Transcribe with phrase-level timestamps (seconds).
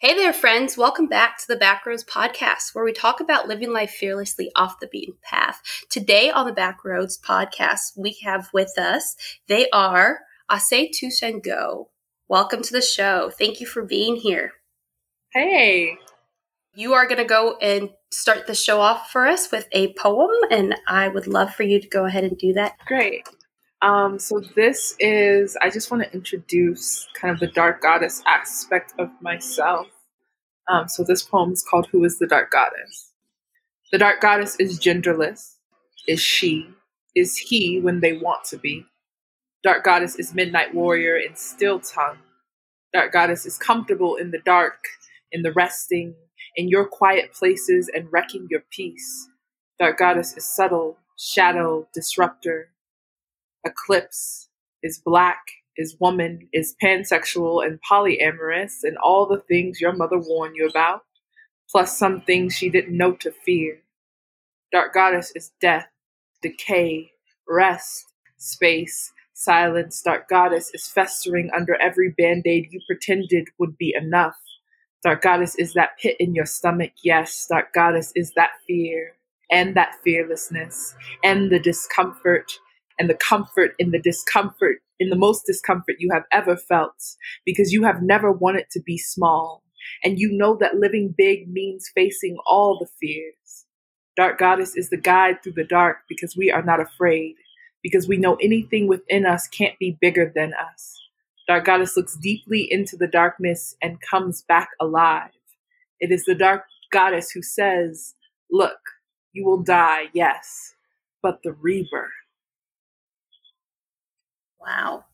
[0.00, 0.76] Hey there, friends.
[0.76, 4.86] Welcome back to the Backroads Podcast, where we talk about living life fearlessly off the
[4.86, 5.60] beaten path.
[5.90, 9.16] Today on the Backroads Podcast, we have with us,
[9.48, 11.90] they are Ase Go.
[12.28, 13.32] Welcome to the show.
[13.36, 14.52] Thank you for being here.
[15.32, 15.96] Hey.
[16.76, 20.30] You are going to go and start the show off for us with a poem,
[20.52, 22.76] and I would love for you to go ahead and do that.
[22.86, 23.28] Great.
[23.82, 28.92] Um, so this is I just want to introduce kind of the dark goddess aspect
[28.98, 29.86] of myself.
[30.68, 33.12] Um, so this poem is called "Who is the Dark Goddess?"
[33.92, 35.54] The dark goddess is genderless.
[36.08, 36.68] Is she?
[37.14, 38.84] Is he when they want to be?
[39.62, 42.18] Dark goddess is midnight warrior in still tongue.
[42.92, 44.84] Dark goddess is comfortable in the dark,
[45.32, 46.14] in the resting,
[46.56, 49.28] in your quiet places and wrecking your peace.
[49.78, 52.70] Dark goddess is subtle, shadow, disruptor,
[53.68, 54.48] Eclipse
[54.82, 55.40] is black,
[55.76, 61.02] is woman, is pansexual and polyamorous, and all the things your mother warned you about,
[61.70, 63.78] plus some things she didn't know to fear.
[64.72, 65.88] Dark Goddess is death,
[66.42, 67.12] decay,
[67.48, 68.06] rest,
[68.38, 70.02] space, silence.
[70.02, 74.36] Dark Goddess is festering under every band aid you pretended would be enough.
[75.04, 77.46] Dark Goddess is that pit in your stomach, yes.
[77.48, 79.14] Dark Goddess is that fear
[79.50, 82.52] and that fearlessness and the discomfort
[82.98, 87.72] and the comfort in the discomfort, in the most discomfort you have ever felt, because
[87.72, 89.62] you have never wanted to be small.
[90.04, 93.66] And you know that living big means facing all the fears.
[94.16, 97.36] Dark Goddess is the guide through the dark because we are not afraid,
[97.82, 100.98] because we know anything within us can't be bigger than us.
[101.46, 105.30] Dark Goddess looks deeply into the darkness and comes back alive.
[106.00, 108.14] It is the Dark Goddess who says,
[108.50, 108.78] Look,
[109.32, 110.74] you will die, yes,
[111.22, 112.10] but the rebirth
[114.68, 115.04] Wow.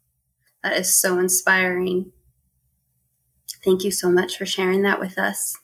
[0.64, 2.10] That is so inspiring.
[3.64, 5.56] Thank you so much for sharing that with us.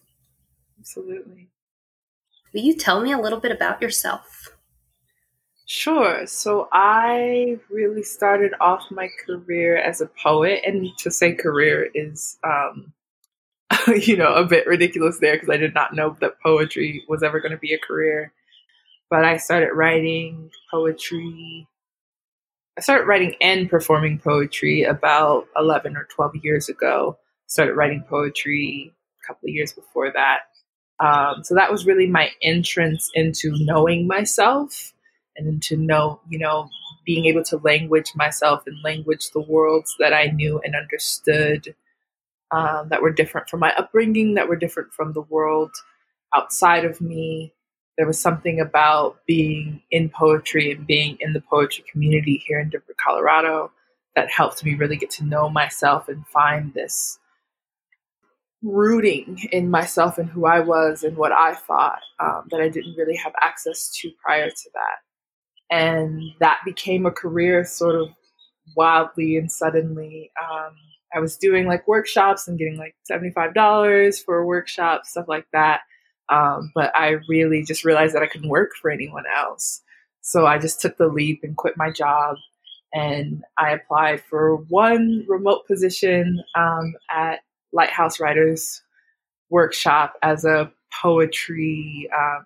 [0.79, 1.49] Absolutely.
[2.55, 4.57] Will you tell me a little bit about yourself?
[5.67, 6.25] Sure.
[6.27, 12.39] So I really started off my career as a poet, and to say career is,
[12.45, 12.93] um,
[13.97, 17.41] you know, a bit ridiculous there because I did not know that poetry was ever
[17.41, 18.33] going to be a career.
[19.09, 21.67] But I started writing poetry
[22.79, 27.19] I started writing and performing poetry about 11 or 12 years ago.
[27.47, 28.93] Started writing poetry
[29.23, 30.41] a couple of years before that.
[31.01, 34.93] Um, so that was really my entrance into knowing myself
[35.37, 36.69] and into know, you know,
[37.05, 41.75] being able to language myself and language the worlds that I knew and understood
[42.51, 45.73] um, that were different from my upbringing, that were different from the world
[46.35, 47.53] outside of me
[48.01, 52.71] there was something about being in poetry and being in the poetry community here in
[52.71, 53.71] Denver, Colorado,
[54.17, 57.19] that helped me really get to know myself and find this
[58.63, 62.97] rooting in myself and who I was and what I thought um, that I didn't
[62.97, 65.77] really have access to prior to that.
[65.77, 68.09] And that became a career sort of
[68.79, 70.31] wildly and suddenly.
[70.43, 70.73] Um,
[71.15, 75.83] I was doing like workshops and getting like $75 for a workshop, stuff like that.
[76.31, 79.83] Um, but I really just realized that I couldn't work for anyone else.
[80.23, 82.37] So I just took the leap and quit my job.
[82.93, 87.41] And I applied for one remote position um, at
[87.73, 88.83] Lighthouse Writers
[89.49, 92.45] Workshop as a poetry, um,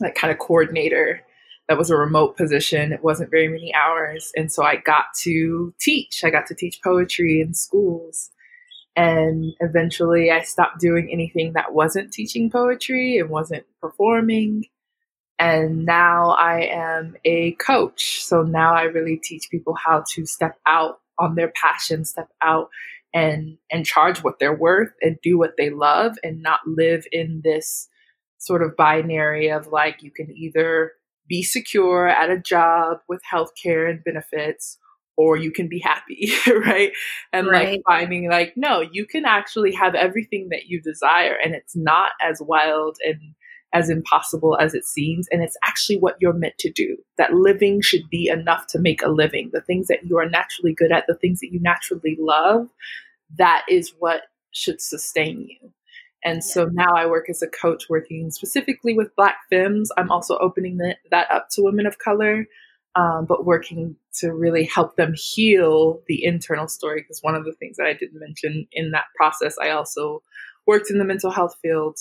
[0.00, 1.22] like kind of coordinator.
[1.68, 2.92] That was a remote position.
[2.92, 4.32] It wasn't very many hours.
[4.34, 6.24] And so I got to teach.
[6.24, 8.30] I got to teach poetry in schools.
[8.96, 14.66] And eventually I stopped doing anything that wasn't teaching poetry and wasn't performing.
[15.38, 18.22] And now I am a coach.
[18.22, 22.68] So now I really teach people how to step out on their passion, step out
[23.12, 27.40] and and charge what they're worth and do what they love and not live in
[27.42, 27.88] this
[28.38, 30.92] sort of binary of like you can either
[31.28, 34.78] be secure at a job with healthcare and benefits
[35.20, 36.92] or you can be happy, right?
[37.30, 37.72] And right.
[37.72, 42.12] like finding like, no, you can actually have everything that you desire and it's not
[42.22, 43.20] as wild and
[43.74, 45.28] as impossible as it seems.
[45.30, 46.96] And it's actually what you're meant to do.
[47.18, 49.50] That living should be enough to make a living.
[49.52, 52.70] The things that you are naturally good at, the things that you naturally love,
[53.36, 54.22] that is what
[54.52, 55.70] should sustain you.
[56.24, 59.92] And so now I work as a coach working specifically with Black femmes.
[59.98, 62.46] I'm also opening that up to women of color
[62.94, 67.00] um, but working to really help them heal the internal story.
[67.00, 70.22] Because one of the things that I didn't mention in that process, I also
[70.66, 71.98] worked in the mental health field.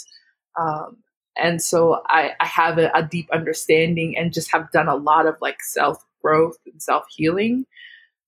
[0.60, 0.98] Um,
[1.38, 5.26] and so I, I have a, a, deep understanding and just have done a lot
[5.26, 7.66] of like self growth and self healing.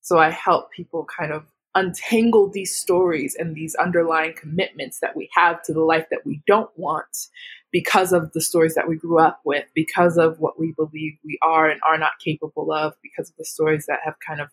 [0.00, 1.44] So I help people kind of
[1.74, 6.42] untangle these stories and these underlying commitments that we have to the life that we
[6.46, 7.28] don't want
[7.72, 11.38] because of the stories that we grew up with, because of what we believe we
[11.42, 14.48] are and are not capable of, because of the stories that have kind of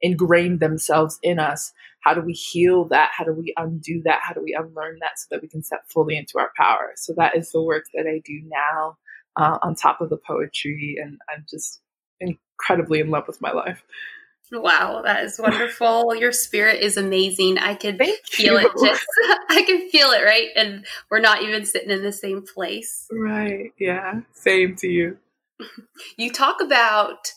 [0.00, 1.72] ingrained themselves in us.
[2.00, 3.10] How do we heal that?
[3.16, 4.20] How do we undo that?
[4.22, 6.92] How do we unlearn that so that we can step fully into our power?
[6.96, 8.96] So that is the work that I do now
[9.36, 10.96] uh, on top of the poetry.
[11.02, 11.80] And I'm just
[12.20, 13.82] incredibly in love with my life.
[14.54, 16.14] Wow, that is wonderful.
[16.14, 17.58] Your spirit is amazing.
[17.58, 18.66] I can Thank feel you.
[18.66, 19.04] it just
[19.50, 20.48] I can feel it, right?
[20.56, 23.06] And we're not even sitting in the same place.
[23.10, 23.72] Right.
[23.78, 24.20] Yeah.
[24.32, 25.18] Same to you.
[26.16, 27.32] You talk about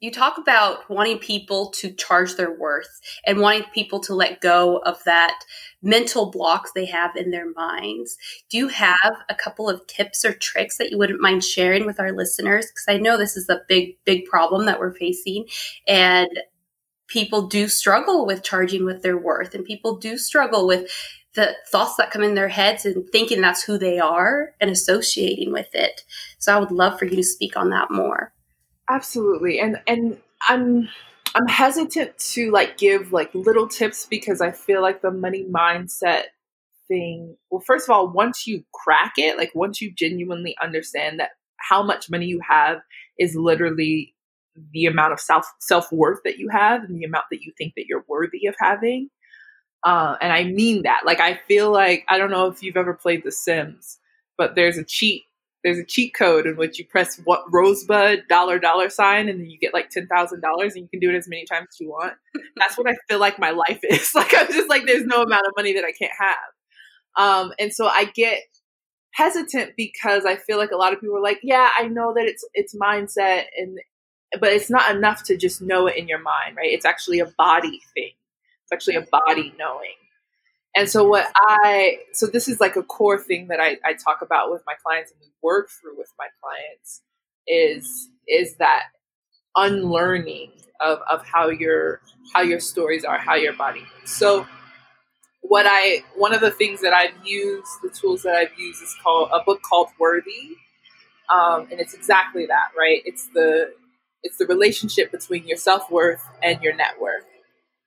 [0.00, 4.78] you talk about wanting people to charge their worth and wanting people to let go
[4.78, 5.44] of that
[5.82, 8.16] mental blocks they have in their minds.
[8.48, 12.00] Do you have a couple of tips or tricks that you wouldn't mind sharing with
[12.00, 12.66] our listeners?
[12.66, 15.46] Because I know this is a big, big problem that we're facing.
[15.86, 16.30] And
[17.10, 20.90] people do struggle with charging with their worth, and people do struggle with
[21.34, 25.52] the thoughts that come in their heads and thinking that's who they are and associating
[25.52, 26.02] with it.
[26.38, 28.32] So I would love for you to speak on that more.
[28.88, 29.60] Absolutely.
[29.60, 30.18] And and
[30.48, 30.88] I'm
[31.34, 36.24] I'm hesitant to like give like little tips because I feel like the money mindset
[36.88, 41.30] thing well first of all once you crack it like once you genuinely understand that
[41.56, 42.78] how much money you have
[43.16, 44.12] is literally
[44.72, 47.74] the amount of self self worth that you have and the amount that you think
[47.76, 49.08] that you're worthy of having
[49.84, 52.94] uh, and I mean that like I feel like I don't know if you've ever
[52.94, 53.98] played The Sims
[54.36, 55.24] but there's a cheat
[55.62, 59.50] there's a cheat code in which you press what rosebud dollar dollar sign and then
[59.50, 61.80] you get like ten thousand dollars and you can do it as many times as
[61.80, 62.14] you want.
[62.56, 64.12] That's what I feel like my life is.
[64.14, 66.36] Like I'm just like there's no amount of money that I can't have.
[67.16, 68.40] Um, and so I get
[69.12, 72.24] hesitant because I feel like a lot of people are like, yeah, I know that
[72.24, 73.78] it's it's mindset and
[74.38, 76.70] but it's not enough to just know it in your mind, right?
[76.70, 78.12] It's actually a body thing.
[78.64, 79.94] It's actually a body knowing.
[80.76, 84.22] And so what I so this is like a core thing that I, I talk
[84.22, 87.02] about with my clients and we work through with my clients
[87.48, 88.84] is is that
[89.56, 92.00] unlearning of, of how your
[92.32, 94.12] how your stories are, how your body moves.
[94.14, 94.46] So
[95.40, 98.94] what I one of the things that I've used, the tools that I've used is
[99.02, 100.56] called a book called Worthy.
[101.34, 103.02] Um, and it's exactly that, right?
[103.04, 103.72] It's the
[104.22, 107.24] it's the relationship between your self worth and your net worth.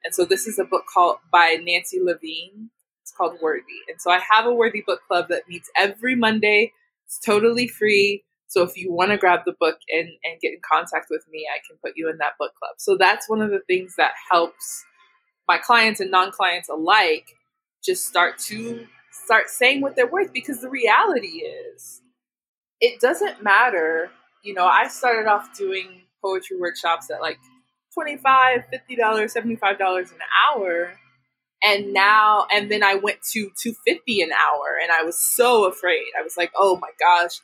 [0.04, 2.70] And so this is a book called by Nancy Levin.
[3.02, 3.82] It's called Worthy.
[3.90, 6.74] And so I have a Worthy book club that meets every Monday.
[7.06, 8.24] It's totally free.
[8.48, 11.48] So if you want to grab the book and, and get in contact with me,
[11.54, 12.76] I can put you in that book club.
[12.78, 14.86] So that's one of the things that helps
[15.48, 17.26] my clients and non-clients alike
[17.84, 22.02] just start to start saying what they're worth because the reality is
[22.80, 24.10] it doesn't matter.
[24.44, 27.40] You know, I started off doing poetry workshops at like
[27.94, 30.06] 25 $50, $75 an
[30.50, 30.94] hour.
[31.66, 36.08] And now, and then I went to 250 an hour and I was so afraid.
[36.20, 37.40] I was like, oh my gosh,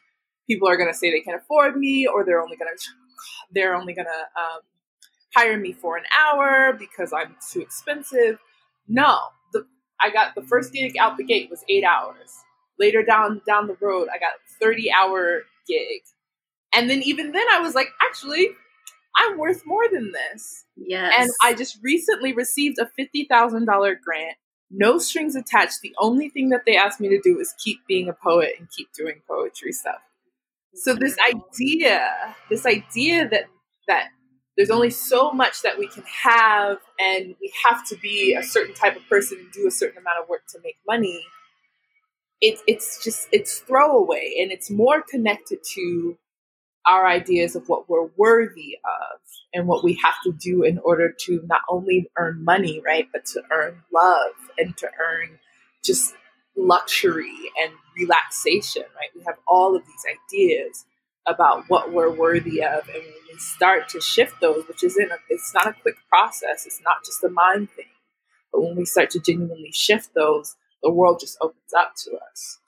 [0.49, 2.83] people are going to say they can't afford me or they're only going to,
[3.51, 4.61] they're only going to um,
[5.35, 8.39] hire me for an hour because I'm too expensive.
[8.87, 9.19] No,
[9.53, 9.65] the,
[10.01, 12.33] I got the first gig out the gate was eight hours.
[12.77, 16.01] Later down, down the road, I got a 30 hour gig.
[16.73, 18.49] And then even then I was like, actually,
[19.19, 20.65] I'm worth more than this.
[20.77, 21.13] Yes.
[21.17, 23.65] And I just recently received a $50,000
[24.01, 24.37] grant,
[24.71, 25.81] no strings attached.
[25.81, 28.69] The only thing that they asked me to do is keep being a poet and
[28.69, 29.99] keep doing poetry stuff.
[30.75, 33.45] So this idea, this idea that
[33.87, 34.09] that
[34.55, 38.75] there's only so much that we can have and we have to be a certain
[38.75, 41.25] type of person and do a certain amount of work to make money.
[42.39, 46.17] It, it's just it's throwaway and it's more connected to
[46.87, 49.19] our ideas of what we're worthy of
[49.53, 53.25] and what we have to do in order to not only earn money, right, but
[53.25, 55.39] to earn love and to earn
[55.83, 56.15] just
[56.55, 59.09] luxury and relaxation, right?
[59.15, 60.85] We have all of these ideas
[61.27, 65.17] about what we're worthy of, and when we start to shift those, which isn't, a,
[65.29, 67.85] it's not a quick process, it's not just a mind thing,
[68.51, 72.59] but when we start to genuinely shift those, the world just opens up to us.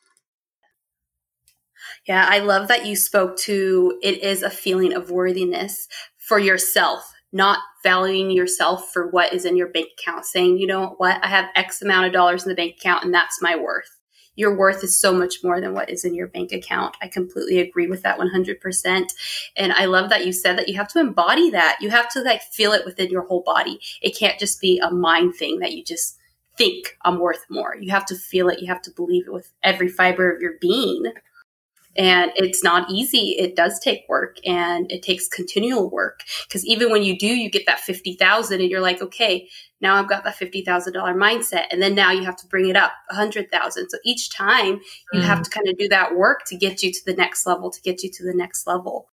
[2.08, 7.12] Yeah, I love that you spoke to it is a feeling of worthiness for yourself,
[7.32, 11.28] not valuing yourself for what is in your bank account, saying, you know what, I
[11.28, 13.98] have X amount of dollars in the bank account and that's my worth.
[14.36, 16.96] Your worth is so much more than what is in your bank account.
[17.02, 19.14] I completely agree with that 100%.
[19.58, 21.78] And I love that you said that you have to embody that.
[21.82, 23.80] You have to like feel it within your whole body.
[24.02, 26.18] It can't just be a mind thing that you just
[26.58, 27.76] think I'm worth more.
[27.80, 28.62] You have to feel it.
[28.62, 31.12] You have to believe it with every fiber of your being.
[31.98, 33.36] And it's not easy.
[33.38, 36.22] It does take work and it takes continual work.
[36.48, 39.50] Because even when you do, you get that 50,000 and you're like, okay,
[39.82, 41.66] now I've got that $50,000 mindset.
[41.70, 43.90] And then now you have to bring it up 100,000.
[43.90, 44.80] So each time
[45.12, 45.24] you mm.
[45.24, 47.82] have to kind of do that work to get you to the next level, to
[47.82, 49.11] get you to the next level.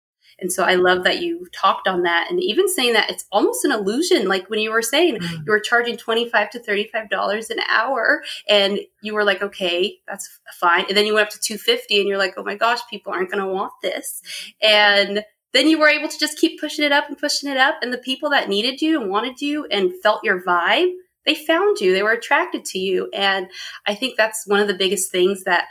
[0.42, 3.64] And so I love that you talked on that and even saying that it's almost
[3.64, 4.26] an illusion.
[4.28, 5.30] Like when you were saying mm.
[5.46, 10.84] you were charging 25 to $35 an hour and you were like, okay, that's fine.
[10.88, 13.30] And then you went up to 250 and you're like, oh my gosh, people aren't
[13.30, 14.20] going to want this.
[14.60, 17.76] And then you were able to just keep pushing it up and pushing it up.
[17.82, 20.92] And the people that needed you and wanted you and felt your vibe,
[21.24, 23.08] they found you, they were attracted to you.
[23.14, 23.48] And
[23.86, 25.68] I think that's one of the biggest things that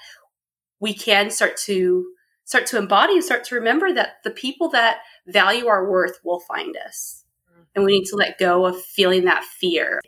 [0.79, 2.05] we can start to
[2.51, 6.41] start to embody and start to remember that the people that value our worth will
[6.41, 7.23] find us.
[7.49, 7.61] Mm-hmm.
[7.75, 10.01] And we need to let go of feeling that fear.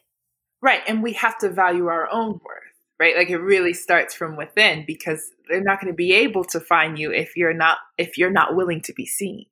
[0.62, 0.82] Right.
[0.86, 3.16] And we have to value our own worth, right?
[3.16, 7.00] Like it really starts from within because they're not going to be able to find
[7.00, 9.46] you if you're not if you're not willing to be seen.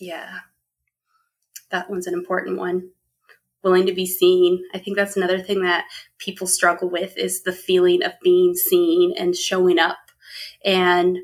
[0.00, 0.40] Yeah.
[1.70, 2.90] That one's an important one.
[3.62, 4.64] Willing to be seen.
[4.74, 5.84] I think that's another thing that
[6.18, 9.98] people struggle with is the feeling of being seen and showing up.
[10.64, 11.18] And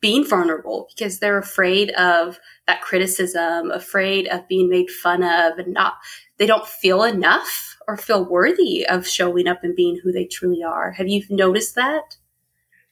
[0.00, 5.72] being vulnerable because they're afraid of that criticism, afraid of being made fun of, and
[5.72, 5.94] not,
[6.38, 10.62] they don't feel enough or feel worthy of showing up and being who they truly
[10.62, 10.92] are.
[10.92, 12.16] Have you noticed that?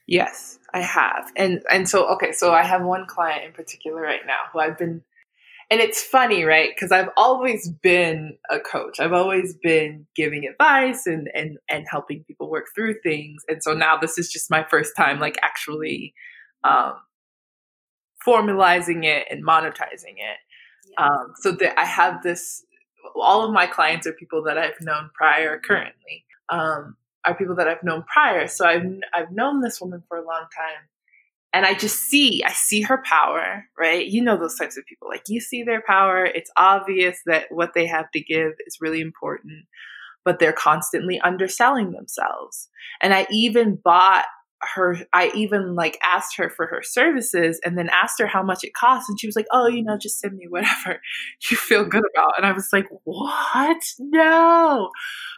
[0.07, 1.31] Yes, I have.
[1.35, 4.77] And and so okay, so I have one client in particular right now who I've
[4.77, 5.01] been
[5.71, 6.69] and it's funny, right?
[6.73, 8.99] Because I've always been a coach.
[8.99, 13.43] I've always been giving advice and and and helping people work through things.
[13.47, 16.13] And so now this is just my first time like actually
[16.65, 16.93] um,
[18.25, 20.39] formalizing it and monetizing it.
[20.91, 21.05] Yeah.
[21.05, 22.65] Um, so that I have this,
[23.15, 26.95] all of my clients are people that I've known prior currently, um,
[27.25, 28.47] are people that I've known prior.
[28.47, 30.89] So I've, I've known this woman for a long time.
[31.53, 34.05] And I just see, I see her power, right?
[34.05, 35.07] You know, those types of people.
[35.07, 36.25] Like, you see their power.
[36.25, 39.63] It's obvious that what they have to give is really important,
[40.25, 42.67] but they're constantly underselling themselves.
[43.01, 44.25] And I even bought
[44.61, 48.63] her i even like asked her for her services and then asked her how much
[48.63, 51.01] it costs and she was like oh you know just send me whatever
[51.49, 52.33] you feel good about.
[52.37, 53.81] And i was like what?
[53.99, 54.89] No.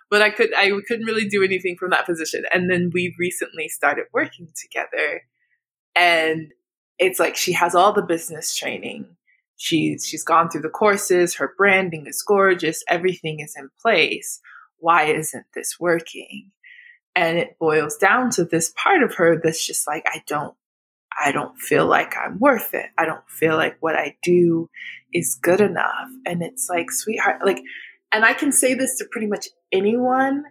[0.09, 2.43] But i could i couldn't really do anything from that position.
[2.53, 5.23] And then we recently started working together
[5.95, 6.51] and
[6.99, 9.07] it's like she has all the business training.
[9.57, 14.39] She's she's gone through the courses her branding is gorgeous everything is in place.
[14.79, 16.51] Why isn't this working
[17.17, 20.55] and it boils down to this part of her that's just like i don't
[21.19, 22.85] i don't feel like i'm worth it.
[22.97, 24.69] I don't feel like what i do
[25.11, 26.09] is good enough.
[26.25, 27.61] And it's like sweetheart like
[28.11, 30.43] and i can say this to pretty much anyone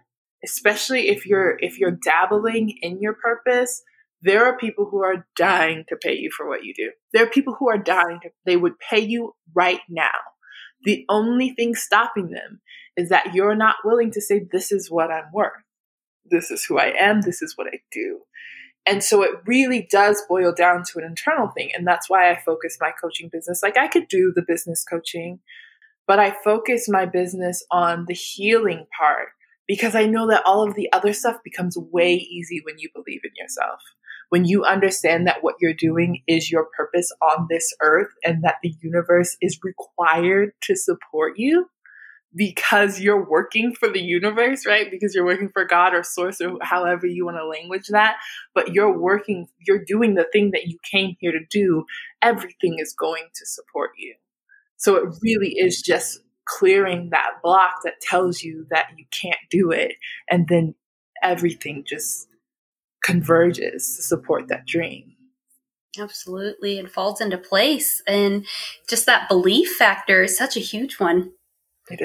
[0.43, 3.81] especially if you're if you're dabbling in your purpose
[4.21, 6.89] there are people who are dying to pay you for what you do.
[7.13, 10.17] There are people who are dying to they would pay you right now.
[10.85, 12.61] The only thing stopping them
[12.97, 15.53] is that you're not willing to say this is what i'm worth
[16.29, 18.21] this is who I am, this is what I do.
[18.87, 21.69] And so it really does boil down to an internal thing.
[21.75, 23.61] And that's why I focus my coaching business.
[23.61, 25.39] Like I could do the business coaching,
[26.07, 29.29] but I focus my business on the healing part
[29.67, 33.21] because I know that all of the other stuff becomes way easy when you believe
[33.25, 33.81] in yourself.
[34.29, 38.55] When you understand that what you're doing is your purpose on this earth and that
[38.63, 41.69] the universe is required to support you,
[42.37, 44.89] because you're working for the universe, right?
[44.91, 48.17] Because you're working for God or source or however you want to language that,
[48.53, 51.85] but you're working, you're doing the thing that you came here to do.
[52.21, 54.15] Everything is going to support you.
[54.77, 59.71] So it really is just clearing that block that tells you that you can't do
[59.71, 59.93] it.
[60.29, 60.75] And then
[61.23, 62.27] everything just
[63.03, 65.13] converges to support that dream.
[65.99, 66.77] Absolutely.
[66.77, 68.03] It falls into place.
[68.07, 68.45] And
[68.87, 71.31] just that belief factor is such a huge one.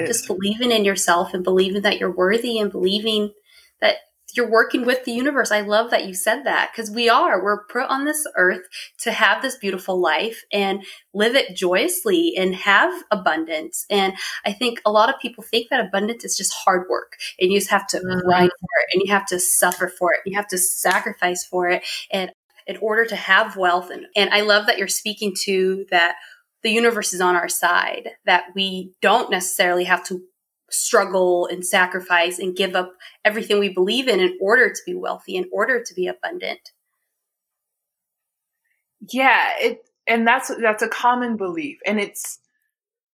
[0.05, 3.33] Just believing in yourself and believing that you're worthy and believing
[3.81, 3.97] that
[4.35, 5.51] you're working with the universe.
[5.51, 7.43] I love that you said that because we are.
[7.43, 8.67] We're put on this earth
[8.99, 13.85] to have this beautiful life and live it joyously and have abundance.
[13.89, 14.13] And
[14.45, 17.59] I think a lot of people think that abundance is just hard work and you
[17.59, 18.27] just have to mm-hmm.
[18.27, 20.21] grind for it and you have to suffer for it.
[20.25, 21.83] You have to sacrifice for it.
[22.11, 22.31] And
[22.65, 26.15] in order to have wealth and, and I love that you're speaking to that
[26.63, 30.21] the universe is on our side, that we don't necessarily have to
[30.69, 32.93] struggle and sacrifice and give up
[33.23, 36.71] everything we believe in in order to be wealthy, in order to be abundant.
[39.11, 42.39] Yeah, it and that's that's a common belief and it's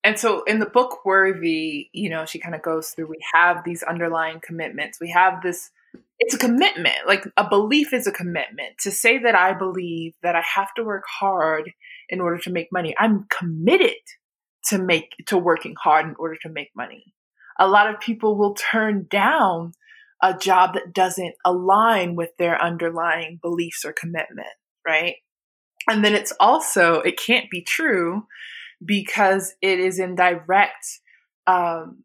[0.04, 3.66] and so in the book worthy you know she kind of goes through we have
[3.66, 5.70] these underlying commitments we have this
[6.20, 6.96] it's a commitment.
[7.06, 8.78] Like a belief is a commitment.
[8.82, 11.72] To say that I believe that I have to work hard
[12.10, 13.96] in order to make money, I'm committed
[14.66, 17.14] to make to working hard in order to make money.
[17.60, 19.74] A lot of people will turn down
[20.22, 24.48] a job that doesn't align with their underlying beliefs or commitment,
[24.86, 25.16] right?
[25.88, 28.26] And then it's also, it can't be true
[28.84, 30.86] because it is in direct,
[31.46, 32.04] um,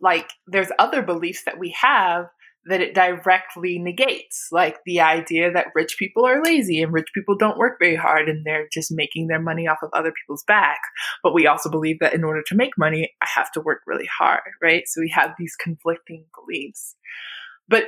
[0.00, 2.26] like there's other beliefs that we have
[2.68, 7.36] that it directly negates, like the idea that rich people are lazy and rich people
[7.36, 10.80] don't work very hard and they're just making their money off of other people's back.
[11.22, 14.08] But we also believe that in order to make money, I have to work really
[14.18, 14.82] hard, right?
[14.86, 16.96] So we have these conflicting beliefs.
[17.68, 17.84] But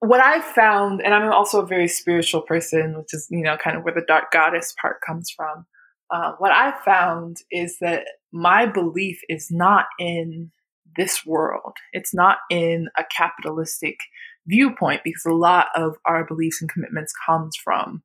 [0.00, 3.76] what I've found, and I'm also a very spiritual person, which is, you know, kind
[3.76, 5.66] of where the dark goddess part comes from.
[6.10, 10.50] Uh, what I've found is that my belief is not in
[10.96, 11.72] this world.
[11.92, 13.98] It's not in a capitalistic
[14.46, 18.02] viewpoint because a lot of our beliefs and commitments comes from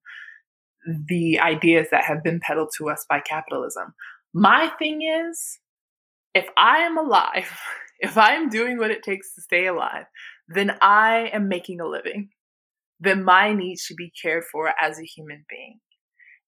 [1.08, 3.94] the ideas that have been peddled to us by capitalism.
[4.34, 5.60] My thing is,
[6.34, 7.60] if I am alive,
[8.00, 10.06] if I am doing what it takes to stay alive,
[10.48, 12.30] then I am making a living.
[13.00, 15.80] Then my needs should be cared for as a human being.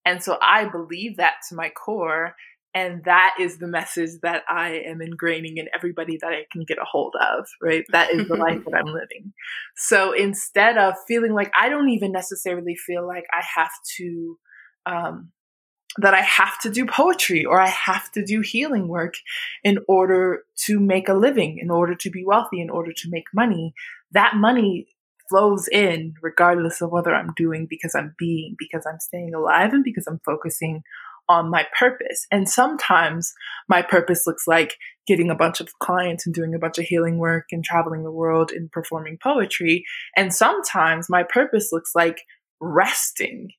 [0.05, 2.35] And so I believe that to my core.
[2.77, 6.77] And that is the message that I am ingraining in everybody that I can get
[6.77, 7.83] a hold of, right?
[7.91, 9.33] That is the life that I'm living.
[9.75, 14.37] So instead of feeling like I don't even necessarily feel like I have to,
[14.85, 15.31] um,
[15.97, 19.15] that I have to do poetry or I have to do healing work
[19.63, 23.25] in order to make a living, in order to be wealthy, in order to make
[23.33, 23.73] money.
[24.11, 24.87] That money
[25.27, 29.83] flows in regardless of whether I'm doing because I'm being, because I'm staying alive and
[29.83, 30.83] because I'm focusing
[31.29, 32.25] on my purpose.
[32.31, 33.33] And sometimes
[33.67, 34.75] my purpose looks like
[35.07, 38.11] getting a bunch of clients and doing a bunch of healing work and traveling the
[38.11, 39.83] world and performing poetry.
[40.15, 42.21] And sometimes my purpose looks like
[42.59, 43.49] resting.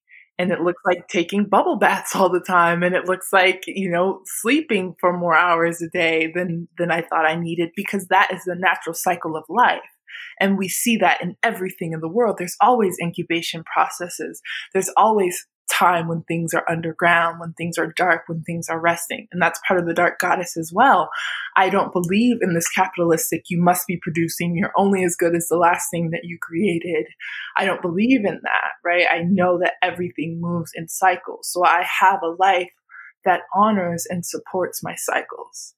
[0.41, 2.83] And it looks like taking bubble baths all the time.
[2.83, 7.03] And it looks like you know sleeping for more hours a day than than i
[7.03, 9.81] thought i needed because that is the natural cycle of life.
[10.41, 12.37] And we see that in everything in the world.
[12.39, 14.41] There's always incubation processes.
[14.73, 15.47] There's always
[15.79, 19.29] time when things are underground, when things are dark, when things are resting.
[19.33, 21.09] And that's part of the dark goddess as well.
[21.57, 25.49] I don't believe in this capitalistic, you must be producing, you're only as good as
[25.49, 27.07] the last thing that you created.
[27.57, 29.07] I don't believe in that, right?
[29.11, 31.51] I know that everything moves in cycles.
[31.53, 32.71] So I have a life
[33.25, 35.75] that honors and supports my cycles.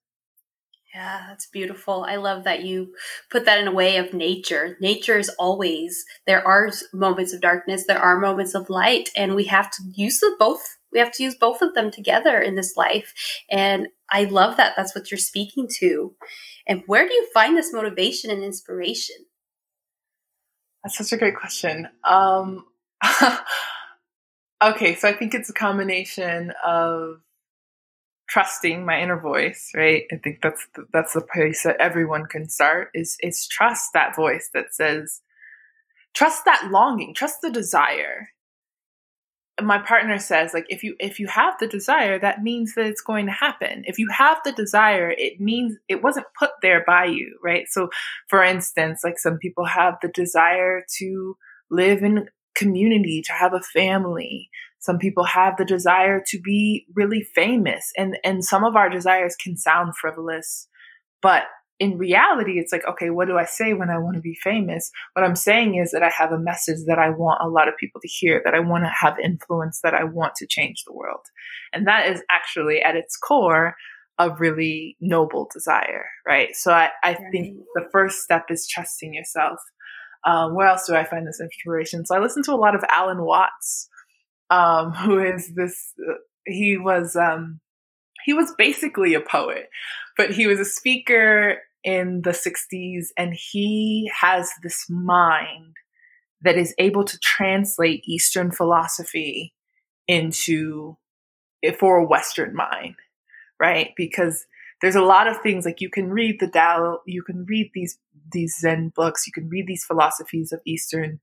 [0.94, 2.04] Yeah, that's beautiful.
[2.08, 2.94] I love that you
[3.30, 4.76] put that in a way of nature.
[4.80, 9.44] Nature is always, there are moments of darkness, there are moments of light, and we
[9.44, 10.78] have to use them both.
[10.92, 13.14] We have to use both of them together in this life.
[13.48, 16.12] And I love that that's what you're speaking to.
[16.66, 19.16] And where do you find this motivation and inspiration?
[20.82, 21.88] That's such a great question.
[22.02, 22.64] Um,
[24.64, 27.20] okay, so I think it's a combination of
[28.30, 30.04] trusting my inner voice, right?
[30.12, 34.16] I think that's the, that's the place that everyone can start is is trust that
[34.16, 35.20] voice that says
[36.14, 38.30] trust that longing, trust the desire.
[39.60, 43.02] My partner says like if you if you have the desire that means that it's
[43.02, 43.82] going to happen.
[43.84, 47.66] If you have the desire it means it wasn't put there by you, right?
[47.68, 47.90] So
[48.28, 51.36] for instance, like some people have the desire to
[51.68, 57.22] live in community, to have a family, some people have the desire to be really
[57.22, 60.68] famous and, and some of our desires can sound frivolous,
[61.22, 61.44] but
[61.78, 64.90] in reality, it's like, okay, what do I say when I want to be famous?
[65.14, 67.76] What I'm saying is that I have a message that I want a lot of
[67.80, 70.92] people to hear, that I want to have influence, that I want to change the
[70.92, 71.22] world.
[71.72, 73.76] And that is actually at its core
[74.18, 76.54] a really noble desire, right?
[76.54, 79.58] So I, I think the first step is trusting yourself.
[80.26, 82.04] Um, where else do I find this inspiration?
[82.04, 83.88] So I listen to a lot of Alan Watts,
[84.50, 86.14] um, who is this, uh,
[86.46, 87.60] he was, um,
[88.24, 89.70] he was basically a poet,
[90.16, 95.76] but he was a speaker in the 60s and he has this mind
[96.42, 99.54] that is able to translate Eastern philosophy
[100.08, 100.96] into
[101.78, 102.96] for a Western mind,
[103.58, 103.90] right?
[103.96, 104.46] Because
[104.80, 107.98] there's a lot of things like you can read the Tao, you can read these
[108.32, 111.20] these Zen books, you can read these philosophies of Eastern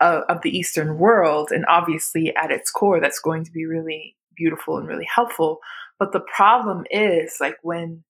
[0.00, 1.50] uh, of the Eastern world.
[1.50, 5.60] And obviously, at its core, that's going to be really beautiful and really helpful.
[5.98, 8.04] But the problem is, like, when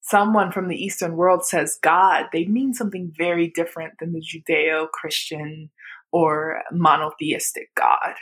[0.00, 4.88] someone from the Eastern world says God, they mean something very different than the Judeo
[4.90, 5.70] Christian
[6.10, 8.14] or monotheistic God.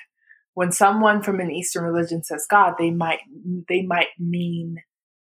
[0.54, 3.20] When someone from an Eastern religion says God, they might
[3.68, 4.78] they might mean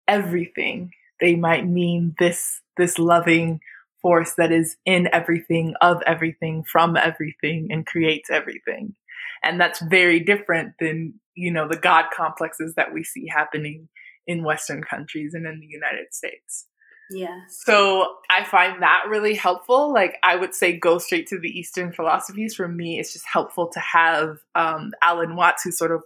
[0.07, 0.93] everything.
[1.21, 3.61] They might mean this this loving
[4.05, 8.95] force that is in everything, of everything, from everything, and creates everything.
[9.43, 13.89] And that's very different than, you know, the God complexes that we see happening
[14.27, 16.67] in Western countries and in the United States.
[17.11, 17.63] Yes.
[17.65, 19.91] So I find that really helpful.
[19.93, 22.55] Like I would say, go straight to the Eastern philosophies.
[22.55, 26.03] For me, it's just helpful to have um, Alan Watts, who sort of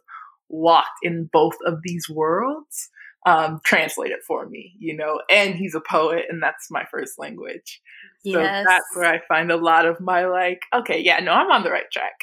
[0.48, 2.90] walked in both of these worlds,
[3.26, 5.20] um, translate it for me, you know.
[5.30, 7.80] And he's a poet, and that's my first language.
[8.24, 8.66] So yes.
[8.66, 11.70] that's where I find a lot of my like, okay, yeah, no, I'm on the
[11.70, 12.14] right track.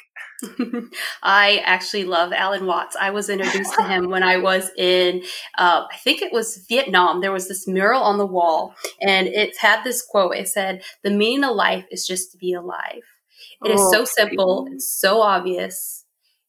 [1.23, 2.95] I actually love Alan Watts.
[2.99, 5.23] I was introduced to him when I was in,
[5.57, 7.21] uh, I think it was Vietnam.
[7.21, 10.35] There was this mural on the wall, and it had this quote.
[10.35, 13.03] It said, "The meaning of life is just to be alive."
[13.63, 16.04] It is so oh, simple and so obvious,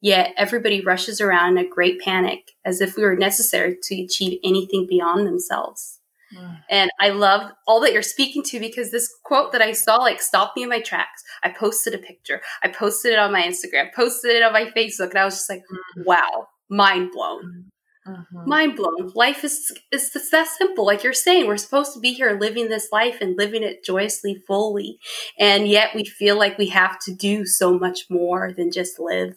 [0.06, 4.38] yet everybody rushes around in a great panic as if we were necessary to achieve
[4.44, 5.98] anything beyond themselves.
[6.32, 6.58] Mm.
[6.70, 10.22] And I love all that you're speaking to because this quote that I saw like
[10.22, 11.24] stopped me in my tracks.
[11.42, 12.40] I posted a picture.
[12.62, 15.50] I posted it on my Instagram, posted it on my Facebook, and I was just
[15.50, 16.04] like, mm.
[16.04, 17.72] wow, mind blown.
[18.06, 18.48] Mm-hmm.
[18.48, 19.10] Mind blown.
[19.16, 20.86] Life is is that simple.
[20.86, 24.44] Like you're saying, we're supposed to be here living this life and living it joyously,
[24.46, 24.98] fully.
[25.40, 29.36] And yet we feel like we have to do so much more than just live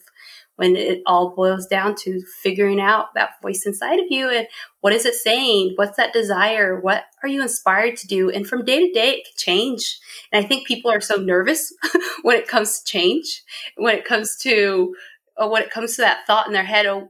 [0.60, 4.46] when it all boils down to figuring out that voice inside of you and
[4.80, 5.72] what is it saying?
[5.76, 6.78] What's that desire?
[6.78, 8.28] What are you inspired to do?
[8.28, 9.98] And from day to day, it can change.
[10.30, 11.72] And I think people are so nervous
[12.22, 13.42] when it comes to change,
[13.76, 14.94] when it comes to,
[15.38, 17.08] uh, when it comes to that thought in their head, oh,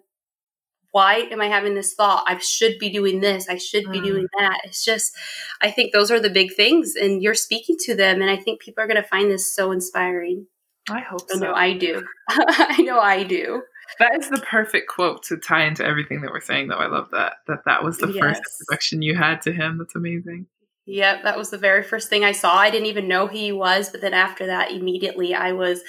[0.93, 2.23] why am I having this thought?
[2.29, 3.49] I should be doing this.
[3.49, 4.05] I should be mm.
[4.05, 4.61] doing that.
[4.63, 5.17] It's just,
[5.61, 8.23] I think those are the big things, and you're speaking to them.
[8.23, 10.47] And I think people are going to find this so inspiring.
[10.91, 11.47] I hope oh, so.
[11.47, 12.07] I know I do.
[12.29, 13.63] I know I do.
[13.99, 16.77] That is the perfect quote to tie into everything that we're saying, though.
[16.77, 17.35] I love that.
[17.49, 18.21] That that was the yes.
[18.23, 19.79] first introduction you had to him.
[19.79, 20.47] That's amazing.
[20.87, 22.57] Yep, that was the very first thing I saw.
[22.57, 25.83] I didn't even know who he was, but then after that, immediately I was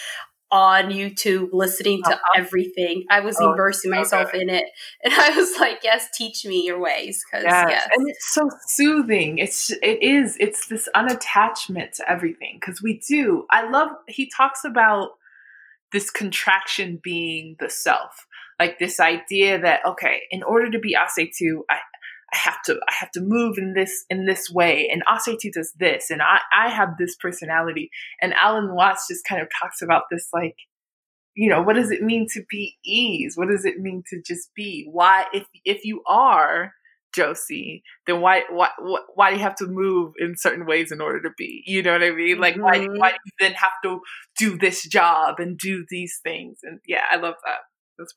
[0.51, 2.33] on YouTube listening to uh-huh.
[2.35, 3.05] everything.
[3.09, 4.41] I was oh, immersing myself okay.
[4.41, 4.65] in it.
[5.03, 7.23] And I was like, yes, teach me your ways.
[7.31, 7.67] Cause yes.
[7.69, 7.89] yes.
[7.95, 9.37] And it's so soothing.
[9.37, 12.59] It's, it is, it's this unattachment to everything.
[12.63, 15.11] Cause we do, I love, he talks about
[15.91, 18.27] this contraction being the self.
[18.59, 21.77] Like this idea that, okay, in order to be Asetu, I,
[22.33, 24.89] I have to I have to move in this in this way.
[24.91, 26.09] And Asetu does this.
[26.09, 27.89] And I, I have this personality.
[28.21, 30.55] And Alan Watts just kind of talks about this like
[31.33, 33.35] you know what does it mean to be ease?
[33.35, 34.87] What does it mean to just be?
[34.89, 36.73] Why if if you are
[37.13, 38.69] Josie then why why
[39.15, 41.63] why do you have to move in certain ways in order to be?
[41.65, 42.39] You know what I mean?
[42.39, 42.63] Like mm-hmm.
[42.63, 44.01] why why do you then have to
[44.37, 46.59] do this job and do these things?
[46.63, 47.59] And yeah I love that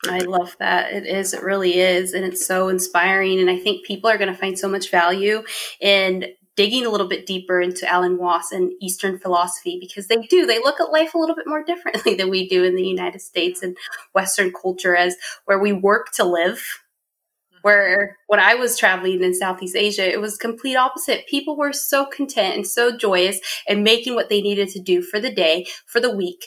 [0.09, 0.93] I love that.
[0.93, 1.35] It is.
[1.35, 2.13] It really is.
[2.13, 3.41] And it's so inspiring.
[3.41, 5.43] And I think people are going to find so much value
[5.81, 10.47] in digging a little bit deeper into Alan Watts and Eastern philosophy because they do.
[10.47, 13.21] They look at life a little bit more differently than we do in the United
[13.21, 13.77] States and
[14.15, 15.17] Western culture as
[15.47, 16.59] where we work to live.
[16.59, 17.59] Mm-hmm.
[17.63, 21.27] Where when I was traveling in Southeast Asia, it was complete opposite.
[21.27, 25.19] People were so content and so joyous and making what they needed to do for
[25.19, 26.47] the day, for the week,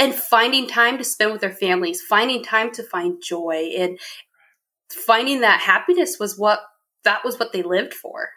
[0.00, 4.00] and finding time to spend with their families, finding time to find joy and
[4.90, 6.60] finding that happiness was what
[7.04, 8.30] that was what they lived for.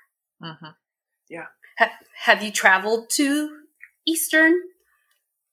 [0.43, 0.67] Mm-hmm.
[1.29, 1.45] Yeah.
[1.79, 3.49] Ha- have you traveled to
[4.05, 4.53] Eastern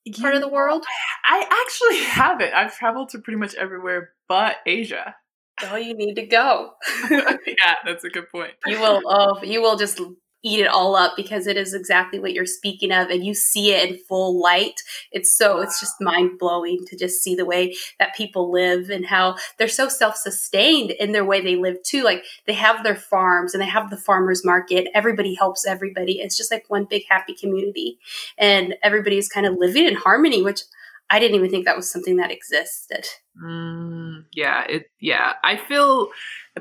[0.05, 0.85] you part of the world?
[1.25, 2.53] I actually haven't.
[2.55, 5.14] I've traveled to pretty much everywhere but Asia.
[5.62, 6.73] Oh, you need to go.
[7.11, 8.53] yeah, that's a good point.
[8.66, 9.03] You will.
[9.05, 10.01] Oh, you will just
[10.42, 13.72] eat it all up because it is exactly what you're speaking of and you see
[13.72, 14.81] it in full light.
[15.12, 19.07] It's so, it's just mind blowing to just see the way that people live and
[19.07, 22.03] how they're so self sustained in their way they live too.
[22.03, 24.88] Like they have their farms and they have the farmers market.
[24.94, 26.20] Everybody helps everybody.
[26.20, 27.98] It's just like one big happy community
[28.38, 30.62] and everybody is kind of living in harmony, which
[31.11, 33.05] I didn't even think that was something that existed.
[33.42, 34.85] Mm, yeah, it.
[35.01, 36.09] Yeah, I feel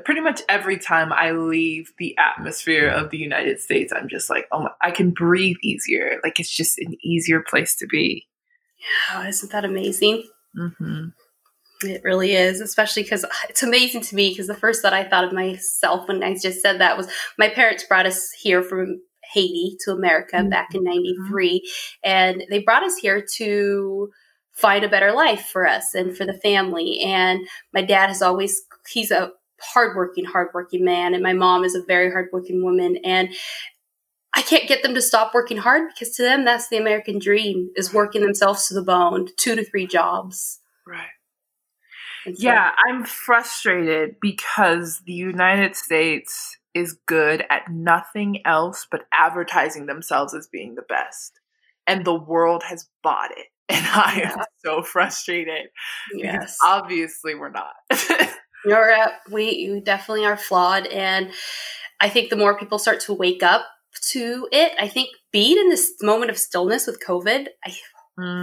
[0.04, 4.46] pretty much every time I leave the atmosphere of the United States, I'm just like,
[4.50, 6.18] oh my, I can breathe easier.
[6.24, 8.26] Like it's just an easier place to be.
[9.12, 10.24] Yeah, isn't that amazing?
[10.58, 11.08] Mm-hmm.
[11.82, 14.30] It really is, especially because it's amazing to me.
[14.30, 17.08] Because the first thought I thought of myself when I just said that was
[17.38, 19.00] my parents brought us here from
[19.32, 20.48] Haiti to America mm-hmm.
[20.48, 21.62] back in '93,
[22.04, 24.10] and they brought us here to
[24.52, 27.00] find a better life for us and for the family.
[27.00, 31.14] And my dad has always, he's a hardworking, hardworking man.
[31.14, 32.98] And my mom is a very hardworking woman.
[33.04, 33.30] And
[34.34, 37.70] I can't get them to stop working hard because to them, that's the American dream
[37.76, 40.60] is working themselves to the bone, two to three jobs.
[40.86, 41.08] Right.
[42.24, 49.86] So, yeah, I'm frustrated because the United States is good at nothing else but advertising
[49.86, 51.40] themselves as being the best.
[51.86, 53.46] And the world has bought it.
[53.70, 55.68] And I am so frustrated.
[56.14, 56.56] Yes.
[56.64, 57.74] Obviously, we're not.
[58.64, 60.86] You're, uh, we, we definitely are flawed.
[60.88, 61.30] And
[62.00, 63.66] I think the more people start to wake up
[64.10, 67.76] to it, I think being in this moment of stillness with COVID, I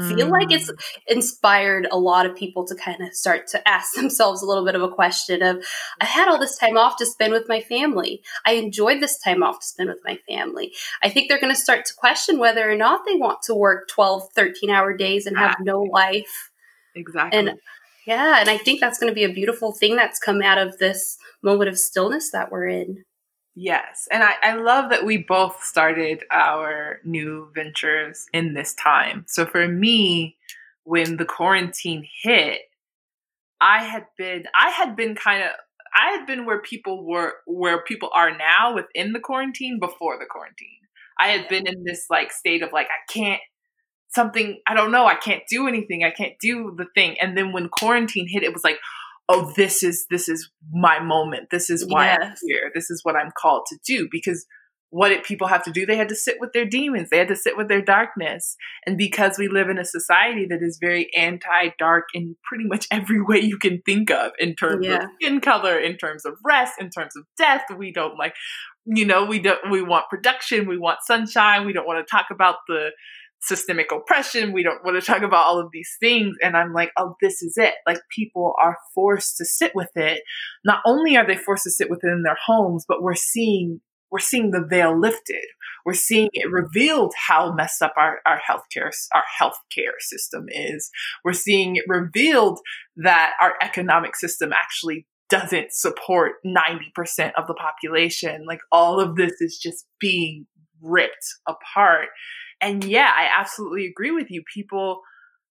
[0.07, 0.77] feel like it's mm.
[1.07, 4.75] inspired a lot of people to kind of start to ask themselves a little bit
[4.75, 5.63] of a question of
[6.01, 8.21] I had all this time off to spend with my family.
[8.45, 10.73] I enjoyed this time off to spend with my family.
[11.03, 13.87] I think they're going to start to question whether or not they want to work
[13.89, 16.51] 12, 13 hour days and have no life.
[16.95, 17.39] Exactly.
[17.39, 17.59] And
[18.05, 20.77] yeah, and I think that's going to be a beautiful thing that's come out of
[20.77, 23.03] this moment of stillness that we're in.
[23.59, 24.07] Yes.
[24.11, 29.25] And I, I love that we both started our new ventures in this time.
[29.27, 30.37] So for me,
[30.83, 32.59] when the quarantine hit,
[33.59, 35.49] I had been I had been kind of
[35.95, 40.27] I had been where people were where people are now within the quarantine before the
[40.29, 40.67] quarantine.
[41.19, 43.41] I had been in this like state of like I can't
[44.09, 47.17] something I don't know, I can't do anything, I can't do the thing.
[47.19, 48.79] And then when quarantine hit, it was like,
[49.29, 51.49] oh, this is this is my moment.
[51.51, 52.19] This is why yes.
[52.21, 52.71] I'm here.
[52.73, 54.07] This is what I'm called to do.
[54.11, 54.45] Because
[54.89, 55.85] what did people have to do?
[55.85, 57.09] They had to sit with their demons.
[57.09, 58.55] They had to sit with their darkness.
[58.85, 63.21] And because we live in a society that is very anti-dark in pretty much every
[63.21, 65.03] way you can think of, in terms yeah.
[65.03, 68.33] of skin color, in terms of rest, in terms of death, we don't like,
[68.85, 69.59] you know, we don't.
[69.69, 70.67] We want production.
[70.67, 71.65] We want sunshine.
[71.65, 72.91] We don't want to talk about the
[73.47, 74.51] systemic oppression.
[74.51, 76.35] We don't want to talk about all of these things.
[76.43, 77.75] And I'm like, oh, this is it.
[77.85, 80.21] Like people are forced to sit with it.
[80.65, 83.81] Not only are they forced to sit with it in their homes, but we're seeing
[84.09, 85.43] we're seeing the veil lifted.
[85.85, 90.89] We're seeing it revealed how messed up our, our healthcare our healthcare system is.
[91.25, 92.59] We're seeing it revealed
[92.97, 98.45] that our economic system actually doesn't support 90% of the population.
[98.47, 100.47] Like all of this is just being
[100.81, 102.09] ripped apart.
[102.61, 104.43] And yeah, I absolutely agree with you.
[104.53, 105.01] People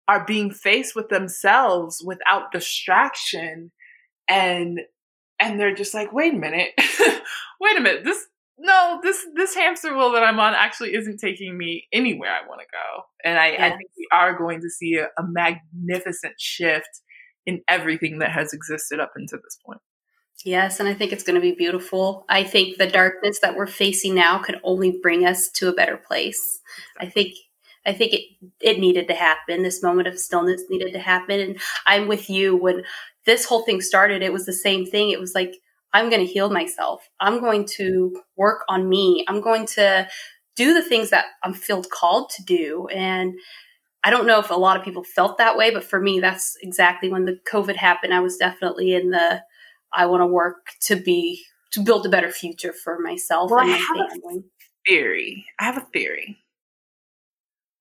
[0.08, 3.70] are being faced with themselves without distraction
[4.28, 4.80] and
[5.42, 6.72] and they're just like, wait a minute,
[7.60, 8.26] wait a minute, this
[8.58, 12.60] no, this this hamster wheel that I'm on actually isn't taking me anywhere I want
[12.60, 13.02] to go.
[13.24, 13.60] And I, yes.
[13.60, 17.00] I, think we are going to see a, a magnificent shift
[17.46, 19.80] in everything that has existed up until this point.
[20.44, 22.24] Yes, and I think it's going to be beautiful.
[22.28, 25.96] I think the darkness that we're facing now could only bring us to a better
[25.98, 26.60] place.
[26.98, 27.34] I think
[27.86, 28.22] I think it
[28.60, 29.62] it needed to happen.
[29.62, 32.84] This moment of stillness needed to happen and I'm with you when
[33.26, 34.22] this whole thing started.
[34.22, 35.10] It was the same thing.
[35.10, 35.54] It was like
[35.92, 37.08] I'm going to heal myself.
[37.20, 39.24] I'm going to work on me.
[39.28, 40.08] I'm going to
[40.56, 43.34] do the things that I'm feel called to do and
[44.02, 46.56] I don't know if a lot of people felt that way, but for me, that's
[46.62, 48.14] exactly when the COVID happened.
[48.14, 49.42] I was definitely in the
[49.92, 53.70] I want to work to be to build a better future for myself well, and
[53.70, 54.44] my family.
[54.86, 55.46] theory.
[55.58, 56.38] I have a theory.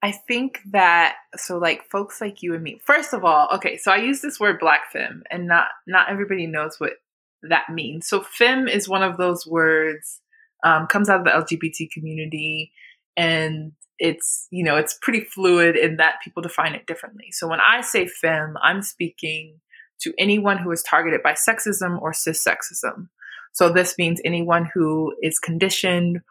[0.02, 2.80] I think that so like folks like you and me.
[2.86, 6.48] First of all, okay, so I use this word black femme and not not everybody
[6.48, 6.93] knows what
[7.43, 8.08] that means.
[8.08, 10.22] So femme is one of those words
[10.63, 12.72] um, comes out of the LGBT community
[13.17, 17.28] and it's you know it's pretty fluid in that people define it differently.
[17.32, 19.60] So when I say femme, I'm speaking
[20.01, 23.07] to anyone who is targeted by sexism or cissexism.
[23.51, 26.21] So this means anyone who is conditioned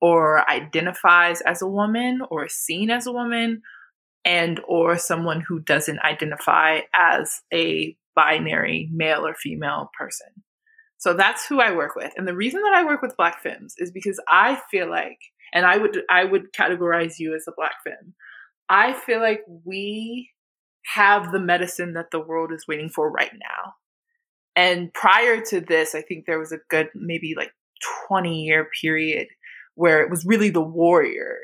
[0.00, 3.62] or identifies as a woman or is seen as a woman
[4.24, 10.28] and or someone who doesn't identify as a binary male or female person.
[10.98, 12.12] So that's who I work with.
[12.16, 15.18] And the reason that I work with black femmes is because I feel like
[15.52, 18.14] and I would I would categorize you as a black femme.
[18.68, 20.30] I feel like we
[20.84, 23.74] have the medicine that the world is waiting for right now.
[24.56, 27.52] And prior to this, I think there was a good maybe like
[28.08, 29.28] 20 year period
[29.74, 31.38] where it was really the warrior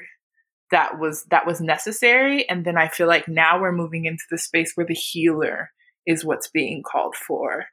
[0.70, 4.38] that was that was necessary and then I feel like now we're moving into the
[4.38, 5.70] space where the healer
[6.06, 7.66] is what's being called for.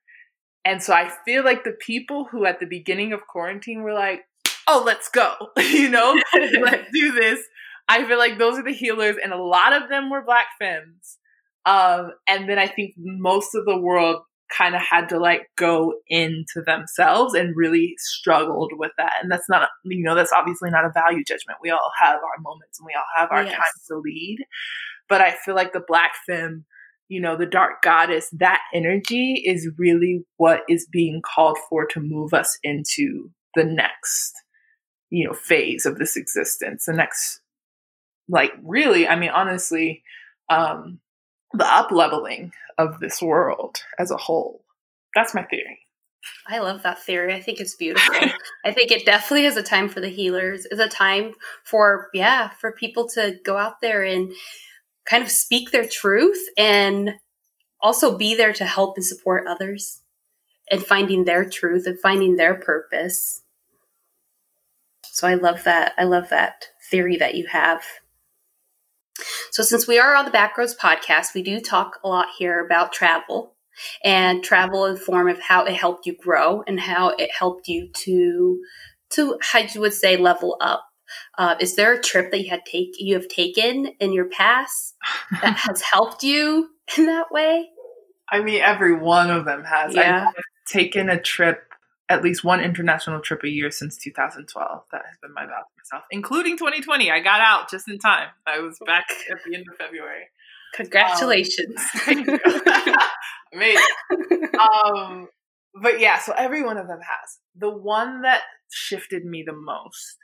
[0.65, 4.21] And so I feel like the people who at the beginning of quarantine were like,
[4.67, 7.39] "Oh, let's go." you know, let's do this.
[7.87, 11.19] I feel like those are the healers and a lot of them were black femmes
[11.67, 14.21] um, and then I think most of the world
[14.57, 19.11] kind of had to like go into themselves and really struggled with that.
[19.21, 21.59] And that's not, you know, that's obviously not a value judgment.
[21.61, 23.51] We all have our moments and we all have our yes.
[23.51, 24.37] times to lead.
[25.09, 26.63] But I feel like the black femme,
[27.09, 31.99] you know, the dark goddess, that energy is really what is being called for to
[31.99, 34.31] move us into the next,
[35.09, 36.85] you know, phase of this existence.
[36.85, 37.41] The next,
[38.29, 40.03] like, really, I mean, honestly,
[40.49, 41.01] um,
[41.57, 44.61] the up leveling of this world as a whole.
[45.15, 45.79] That's my theory.
[46.47, 47.33] I love that theory.
[47.33, 48.15] I think it's beautiful.
[48.65, 50.65] I think it definitely is a time for the healers.
[50.65, 54.31] Is a time for yeah, for people to go out there and
[55.05, 57.15] kind of speak their truth and
[57.81, 60.01] also be there to help and support others
[60.69, 63.41] and finding their truth and finding their purpose.
[65.05, 65.93] So I love that.
[65.97, 67.81] I love that theory that you have.
[69.51, 72.93] So since we are on the Backroads podcast, we do talk a lot here about
[72.93, 73.55] travel
[74.03, 77.89] and travel in form of how it helped you grow and how it helped you
[77.93, 78.59] to
[79.09, 80.83] to how you would say level up.
[81.37, 84.95] Uh, is there a trip that you had take you have taken in your past
[85.41, 87.69] that has helped you in that way?
[88.29, 89.95] I mean, every one of them has.
[89.95, 90.27] Yeah.
[90.27, 91.66] I've taken a trip,
[92.09, 94.83] at least one international trip a year since 2012.
[94.91, 97.11] That has been my vow to myself, including 2020.
[97.11, 98.29] I got out just in time.
[98.45, 100.29] I was back at the end of February.
[100.73, 101.81] Congratulations.
[102.07, 102.25] Um,
[103.53, 103.83] Amazing.
[104.59, 105.27] um,
[105.81, 107.39] but yeah, so every one of them has.
[107.55, 110.17] The one that shifted me the most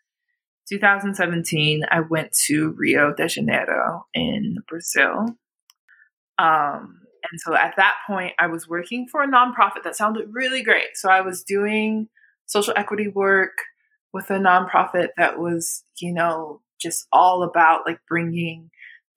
[0.70, 5.36] 2017, I went to Rio de Janeiro in Brazil.
[6.40, 10.64] Um, and so at that point, I was working for a nonprofit that sounded really
[10.64, 10.96] great.
[10.96, 12.10] So I was doing
[12.46, 13.52] social equity work
[14.14, 18.70] with a nonprofit that was, you know, just all about like bringing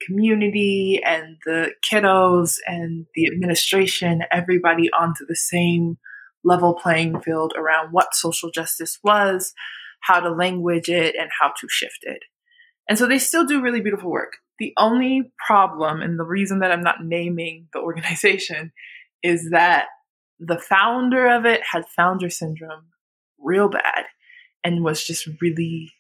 [0.06, 5.98] community and the kiddos and the administration, everybody onto the same
[6.44, 9.52] level playing field around what social justice was,
[10.00, 12.22] how to language it, and how to shift it.
[12.88, 14.34] And so they still do really beautiful work.
[14.58, 18.72] The only problem, and the reason that I'm not naming the organization,
[19.22, 19.86] is that
[20.38, 22.86] the founder of it had founder syndrome
[23.38, 24.04] real bad
[24.64, 25.92] and was just really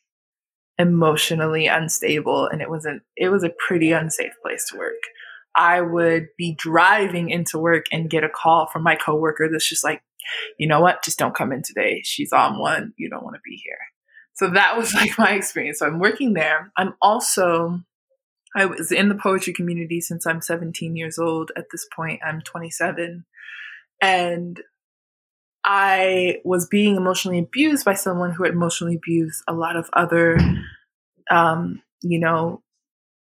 [0.78, 4.92] emotionally unstable and it was a it was a pretty unsafe place to work.
[5.56, 9.84] I would be driving into work and get a call from my coworker that's just
[9.84, 10.02] like,
[10.58, 12.02] you know what, just don't come in today.
[12.04, 12.92] She's on one.
[12.98, 13.78] You don't want to be here.
[14.34, 15.78] So that was like my experience.
[15.78, 16.70] So I'm working there.
[16.76, 17.80] I'm also
[18.56, 21.52] I was in the poetry community since I'm 17 years old.
[21.56, 23.26] At this point, I'm 27.
[24.00, 24.62] And
[25.62, 30.38] I was being emotionally abused by someone who had emotionally abused a lot of other,
[31.30, 32.62] um, you know,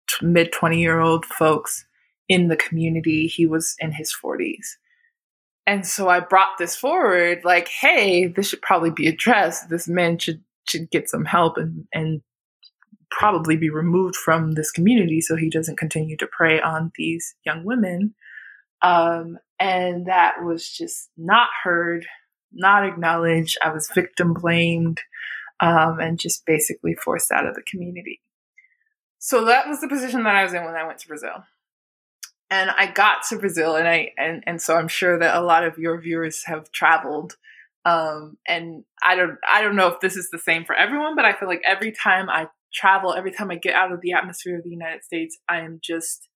[0.07, 1.85] t- mid 20 year old folks
[2.29, 3.25] in the community.
[3.25, 4.75] He was in his 40s.
[5.65, 9.69] And so I brought this forward like, hey, this should probably be addressed.
[9.69, 12.21] This man should should get some help and, and
[13.17, 17.63] probably be removed from this community so he doesn't continue to prey on these young
[17.63, 18.15] women.
[18.81, 22.05] Um, and that was just not heard
[22.53, 23.57] not acknowledged.
[23.61, 25.01] I was victim blamed
[25.59, 28.21] um, and just basically forced out of the community.
[29.19, 31.43] So that was the position that I was in when I went to Brazil.
[32.49, 35.63] And I got to Brazil, and I and and so I'm sure that a lot
[35.63, 37.35] of your viewers have traveled.
[37.83, 41.25] Um, and I don't I don't know if this is the same for everyone, but
[41.25, 44.57] I feel like every time I travel, every time I get out of the atmosphere
[44.57, 46.27] of the United States, I am just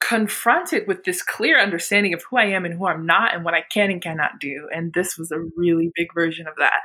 [0.00, 3.54] confronted with this clear understanding of who I am and who I'm not and what
[3.54, 4.68] I can and cannot do.
[4.74, 6.80] And this was a really big version of that.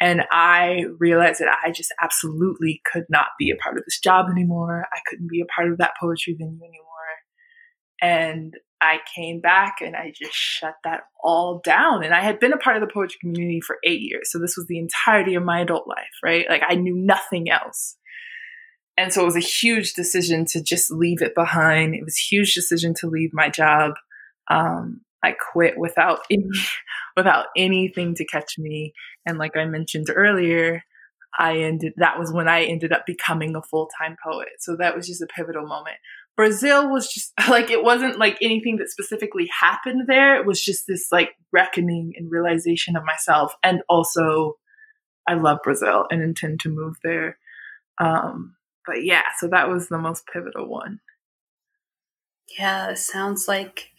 [0.00, 4.26] And I realized that I just absolutely could not be a part of this job
[4.30, 4.86] anymore.
[4.92, 6.84] I couldn't be a part of that poetry venue anymore.
[8.00, 12.04] And I came back and I just shut that all down.
[12.04, 14.30] And I had been a part of the poetry community for eight years.
[14.30, 16.46] So this was the entirety of my adult life, right?
[16.48, 17.96] Like I knew nothing else.
[18.96, 21.94] And so it was a huge decision to just leave it behind.
[21.94, 23.92] It was a huge decision to leave my job.
[24.50, 26.48] Um, I quit without any,
[27.16, 28.92] without anything to catch me.
[29.26, 30.82] And like I mentioned earlier,
[31.38, 34.48] I ended, that was when I ended up becoming a full time poet.
[34.58, 35.96] So that was just a pivotal moment.
[36.38, 40.36] Brazil was just like, it wasn't like anything that specifically happened there.
[40.36, 43.54] It was just this like reckoning and realization of myself.
[43.62, 44.56] And also,
[45.26, 47.38] I love Brazil and intend to move there.
[48.00, 48.54] Um,
[48.86, 51.00] but yeah, so that was the most pivotal one.
[52.56, 53.90] Yeah, it sounds like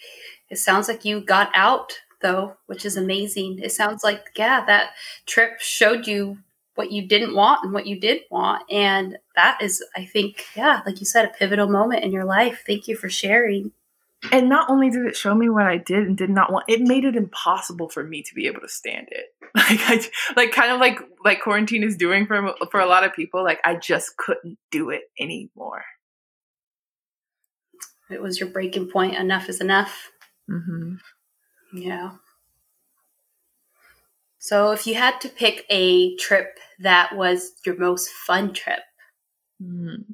[0.49, 3.60] it sounds like you got out though, which is amazing.
[3.60, 4.91] It sounds like yeah, that
[5.28, 6.39] trip showed you
[6.80, 10.80] what you didn't want and what you did want and that is I think yeah,
[10.86, 12.63] like you said a pivotal moment in your life.
[12.65, 13.74] Thank you for sharing.
[14.32, 16.80] And not only did it show me what I did and did not want, it
[16.80, 19.26] made it impossible for me to be able to stand it.
[19.56, 20.02] Like I,
[20.38, 23.43] like kind of like like quarantine is doing for for a lot of people.
[23.43, 25.84] Like I just couldn't do it anymore.
[28.10, 29.16] It was your breaking point.
[29.16, 30.12] Enough is enough.
[30.49, 30.95] Mm-hmm.
[31.74, 32.12] Yeah.
[34.40, 38.80] So, if you had to pick a trip that was your most fun trip,
[39.62, 40.06] mm.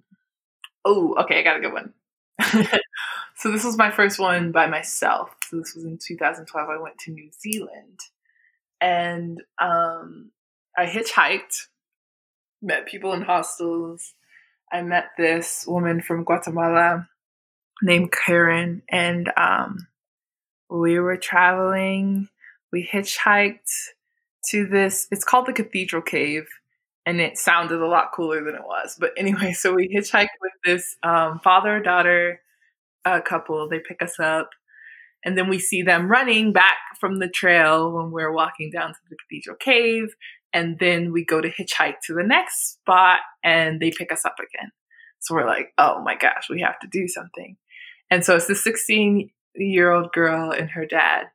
[0.84, 1.94] oh, okay, I got a good one.
[3.36, 5.36] so this was my first one by myself.
[5.48, 6.70] So this was in 2012.
[6.70, 8.00] I went to New Zealand.
[8.82, 10.32] and um,
[10.78, 11.68] I hitchhiked,
[12.62, 14.14] met people in hostels.
[14.72, 17.08] I met this woman from Guatemala
[17.82, 19.88] named Karen, and um,
[20.70, 22.28] we were traveling.
[22.72, 23.72] We hitchhiked
[24.50, 26.48] to this, it's called the Cathedral Cave,
[27.06, 28.98] and it sounded a lot cooler than it was.
[29.00, 32.42] But anyway, so we hitchhiked with this um, father daughter
[33.06, 33.68] uh, couple.
[33.70, 34.50] They pick us up,
[35.24, 39.00] and then we see them running back from the trail when we're walking down to
[39.10, 40.16] the Cathedral Cave.
[40.54, 44.38] And then we go to hitchhike to the next spot, and they pick us up
[44.40, 44.72] again.
[45.20, 47.58] So we're like, oh my gosh, we have to do something.
[48.10, 51.26] And so it's the 16 year old girl and her dad.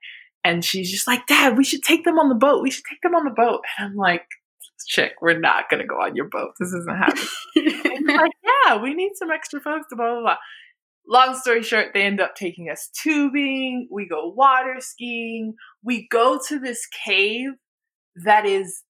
[0.44, 2.62] And she's just like, Dad, we should take them on the boat.
[2.62, 3.60] We should take them on the boat.
[3.78, 4.26] And I'm like,
[4.86, 6.52] Chick, we're not going to go on your boat.
[6.58, 8.06] This isn't happening.
[8.16, 10.36] like, yeah, we need some extra folks to blah, blah, blah.
[11.06, 13.88] Long story short, they end up taking us tubing.
[13.90, 15.54] We go water skiing.
[15.84, 17.50] We go to this cave
[18.24, 18.82] that is,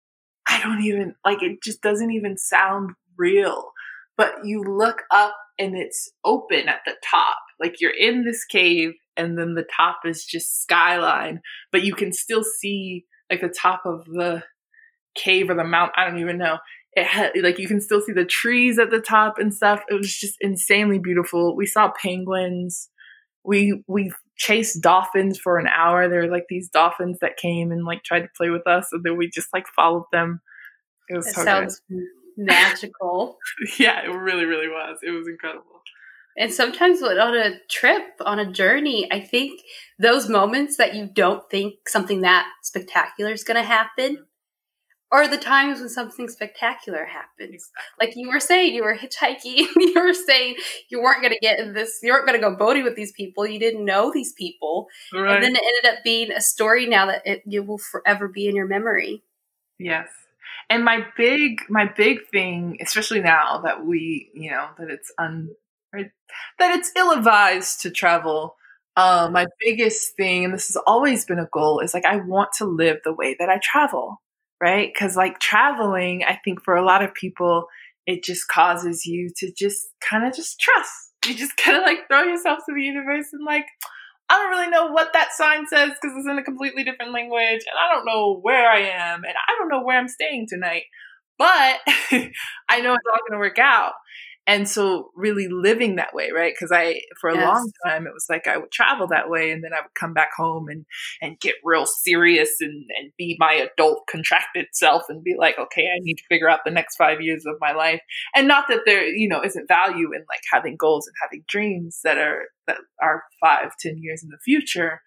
[0.49, 3.73] I don't even, like, it just doesn't even sound real.
[4.17, 7.37] But you look up and it's open at the top.
[7.61, 11.41] Like you're in this cave and then the top is just skyline,
[11.71, 14.43] but you can still see like the top of the
[15.15, 15.93] cave or the mount.
[15.97, 16.59] I don't even know.
[16.95, 19.83] It had like you can still see the trees at the top and stuff.
[19.89, 21.55] It was just insanely beautiful.
[21.55, 22.89] We saw penguins.
[23.45, 26.09] We we chased dolphins for an hour.
[26.09, 29.05] There were like these dolphins that came and like tried to play with us, and
[29.05, 30.41] then we just like followed them.
[31.09, 32.01] It was so sounds good.
[32.37, 33.39] magical.
[33.79, 34.99] yeah, it really, really was.
[35.03, 35.80] It was incredible.
[36.41, 39.61] And sometimes on a trip, on a journey, I think
[39.99, 44.25] those moments that you don't think something that spectacular is going to happen
[45.13, 47.69] are the times when something spectacular happens.
[47.99, 50.57] Like you were saying, you were hitchhiking, you were saying
[50.89, 53.13] you weren't going to get in this, you weren't going to go boating with these
[53.13, 54.87] people, you didn't know these people.
[55.13, 55.35] Right.
[55.35, 58.49] And then it ended up being a story now that it, it will forever be
[58.49, 59.23] in your memory.
[59.79, 60.09] Yes.
[60.71, 65.51] And my big, my big thing, especially now that we, you know, that it's un,
[65.93, 66.11] right?
[66.59, 68.57] That it's ill advised to travel.
[68.97, 72.51] Uh, my biggest thing, and this has always been a goal, is like I want
[72.59, 74.21] to live the way that I travel,
[74.61, 74.91] right?
[74.93, 77.67] Because like traveling, I think for a lot of people,
[78.07, 81.13] it just causes you to just kind of just trust.
[81.27, 83.67] You just kind of like throw yourself to the universe and like,
[84.29, 87.63] I don't really know what that sign says because it's in a completely different language,
[87.67, 90.85] and I don't know where I am, and I don't know where I'm staying tonight.
[91.37, 91.49] But
[92.69, 93.93] I know it's all going to work out
[94.47, 96.53] and so really living that way right?
[96.55, 97.47] Because i for a yes.
[97.47, 100.13] long time it was like i would travel that way and then i would come
[100.13, 100.85] back home and
[101.21, 105.89] and get real serious and and be my adult contracted self and be like okay
[105.95, 108.01] i need to figure out the next five years of my life.
[108.35, 112.01] And not that there you know isn't value in like having goals and having dreams
[112.05, 115.01] that are that are five ten years in the future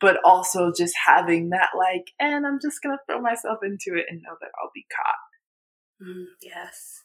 [0.00, 4.22] but also just having that like and i'm just gonna throw myself into it and
[4.22, 6.06] know that i'll be caught.
[6.08, 6.99] Mm, yes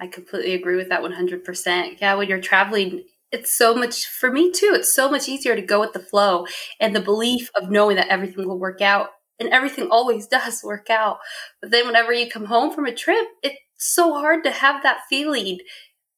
[0.00, 2.00] I completely agree with that 100%.
[2.00, 4.72] Yeah, when you're traveling, it's so much for me too.
[4.74, 6.46] It's so much easier to go with the flow
[6.80, 9.10] and the belief of knowing that everything will work out.
[9.38, 11.18] And everything always does work out.
[11.60, 15.00] But then whenever you come home from a trip, it's so hard to have that
[15.08, 15.58] feeling.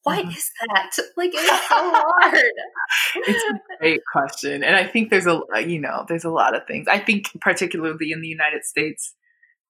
[0.04, 0.30] Why mm-hmm.
[0.30, 0.96] is that?
[1.16, 2.44] Like it's so hard.
[3.14, 4.64] it's a great question.
[4.64, 6.86] And I think there's a you know, there's a lot of things.
[6.88, 9.14] I think particularly in the United States,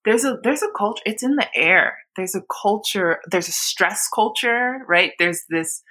[0.04, 1.98] there's a there's a culture it's in the air.
[2.16, 5.12] There's a culture there's a stress culture right?
[5.18, 5.82] There's this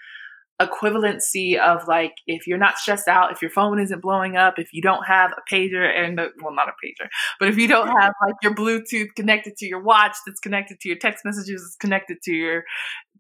[0.62, 4.72] equivalency of like if you're not stressed out if your phone isn't blowing up if
[4.74, 7.08] you don't have a pager and well not a pager
[7.40, 10.88] but if you don't have like your bluetooth connected to your watch that's connected to
[10.88, 12.64] your text messages that's connected to your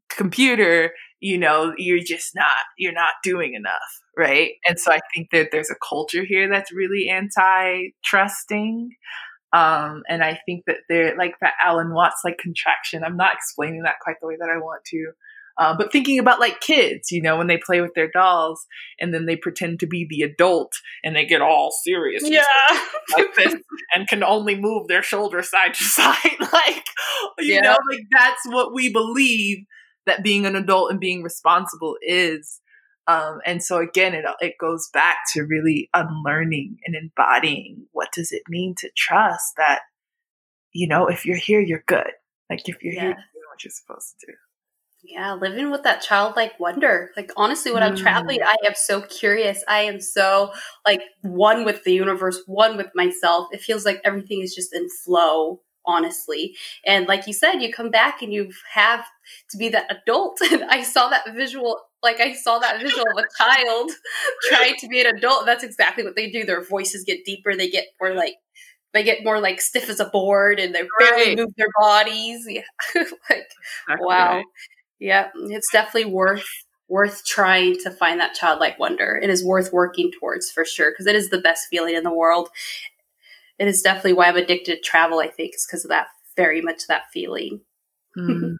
[0.09, 4.51] computer you know you're just not you're not doing enough right?
[4.67, 8.91] And so i think that there's a culture here that's really anti trusting
[9.53, 13.03] um, and I think that they're like that Alan Watts like contraction.
[13.03, 15.11] I'm not explaining that quite the way that I want to.
[15.57, 18.65] Uh, but thinking about like kids, you know, when they play with their dolls
[18.99, 20.71] and then they pretend to be the adult
[21.03, 22.23] and they get all serious.
[22.25, 22.43] Yeah.
[23.17, 23.55] Like this
[23.93, 26.37] and can only move their shoulder side to side.
[26.53, 26.85] like,
[27.39, 27.61] you yeah.
[27.61, 29.65] know, like that's what we believe
[30.05, 32.60] that being an adult and being responsible is.
[33.11, 38.31] Um, and so again, it it goes back to really unlearning and embodying what does
[38.31, 39.81] it mean to trust that,
[40.71, 42.11] you know, if you're here, you're good.
[42.49, 44.33] Like if you're here, you're doing what you're supposed to do.
[45.03, 47.11] Yeah, living with that childlike wonder.
[47.17, 47.83] Like honestly, when.
[47.83, 48.45] I'm traveling, mm.
[48.45, 49.63] I am so curious.
[49.67, 50.51] I am so
[50.85, 53.47] like one with the universe, one with myself.
[53.51, 56.55] It feels like everything is just in flow honestly.
[56.85, 59.05] And like you said, you come back and you have
[59.51, 60.39] to be that adult.
[60.51, 63.91] And I saw that visual, like I saw that visual of a child
[64.49, 65.45] trying to be an adult.
[65.45, 66.43] That's exactly what they do.
[66.45, 67.55] Their voices get deeper.
[67.55, 68.35] They get more like
[68.93, 71.37] they get more like stiff as a board and they barely Right.
[71.37, 72.45] move their bodies.
[72.49, 72.61] Yeah.
[72.95, 73.47] like
[73.87, 74.35] Exactly wow.
[74.37, 74.45] right.
[74.99, 76.45] Yeah, it's definitely worth
[76.89, 79.19] worth trying to find that childlike wonder.
[79.23, 82.13] It is worth working towards for sure because it is the best feeling in the
[82.13, 82.49] world.
[83.61, 85.19] It is definitely why I'm addicted to travel.
[85.19, 87.61] I think is because of that very much that feeling.
[88.17, 88.57] Mm.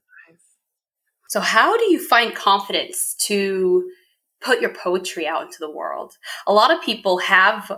[1.28, 3.90] So, how do you find confidence to
[4.42, 6.14] put your poetry out into the world?
[6.48, 7.70] A lot of people have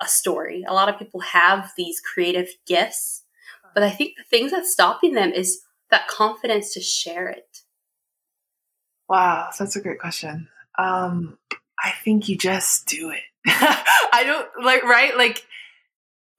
[0.00, 0.64] a story.
[0.66, 3.22] A lot of people have these creative gifts,
[3.72, 5.62] but I think the things that's stopping them is
[5.92, 7.58] that confidence to share it.
[9.08, 10.48] Wow, that's a great question.
[10.76, 11.38] Um,
[11.82, 13.22] I think you just do it.
[13.46, 15.44] I don't like right like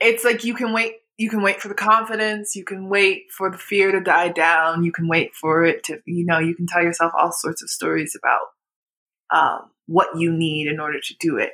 [0.04, 3.51] it's like you can wait you can wait for the confidence, you can wait for
[3.51, 6.68] the fear to die down, you can wait for it to you know, you can
[6.68, 8.47] tell yourself all sorts of stories about
[9.34, 11.51] um, what you need in order to do it.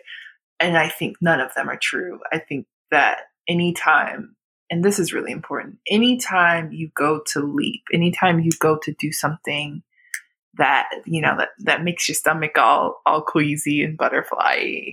[0.59, 2.19] And I think none of them are true.
[2.31, 4.35] I think that anytime
[4.71, 9.11] and this is really important, anytime you go to leap, anytime you go to do
[9.11, 9.81] something
[10.57, 14.91] that you know that that makes your stomach all all queasy and butterfly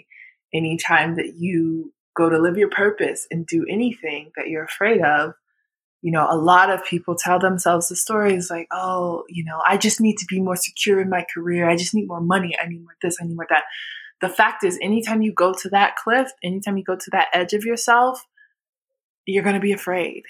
[0.54, 5.32] anytime that you go to live your purpose and do anything that you're afraid of
[6.02, 9.76] you know a lot of people tell themselves the stories like oh you know i
[9.76, 11.68] just need to be more secure in my career.
[11.68, 12.54] I just need more money.
[12.62, 13.16] I need more this.
[13.20, 13.64] I need more that.
[14.20, 17.52] The fact is anytime you go to that cliff anytime you go to that edge
[17.52, 18.24] of yourself
[19.26, 20.22] you're going to be afraid.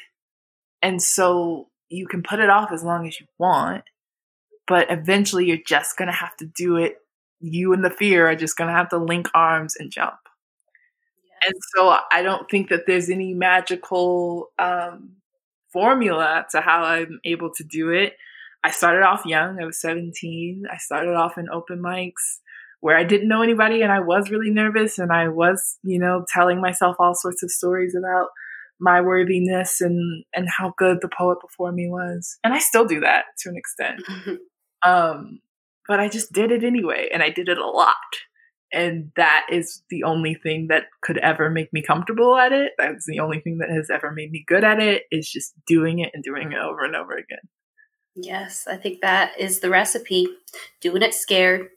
[0.81, 3.85] And so you can put it off as long as you want
[4.67, 6.97] but eventually you're just going to have to do it.
[7.41, 10.17] You and the fear are just going to have to link arms and jump.
[11.47, 15.13] And so I don't think that there's any magical um,
[15.73, 18.15] formula to how I'm able to do it.
[18.65, 19.63] I started off young.
[19.63, 20.65] I was 17.
[20.73, 22.41] I started off in open mics
[22.81, 26.25] where I didn't know anybody and I was really nervous and I was, you know,
[26.33, 28.29] telling myself all sorts of stories about
[28.79, 32.39] my worthiness and and how good the poet before me was.
[32.45, 34.03] And I still do that to an extent.
[34.83, 35.41] Um,
[35.89, 37.97] but I just did it anyway, and I did it a lot.
[38.73, 42.73] And that is the only thing that could ever make me comfortable at it.
[42.79, 46.01] That's the only thing that has ever made me good at it is just doing
[46.01, 47.39] it and doing it over and over again.
[48.17, 50.27] Yes, I think that is the recipe.
[50.81, 51.69] Doing it scared,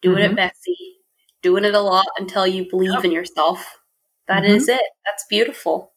[0.00, 0.30] doing Mhm.
[0.30, 0.96] it messy,
[1.42, 3.04] doing it a lot until you believe Yep.
[3.04, 3.78] in yourself.
[4.26, 4.56] That Mhm.
[4.56, 4.82] is it.
[5.04, 5.92] That's beautiful.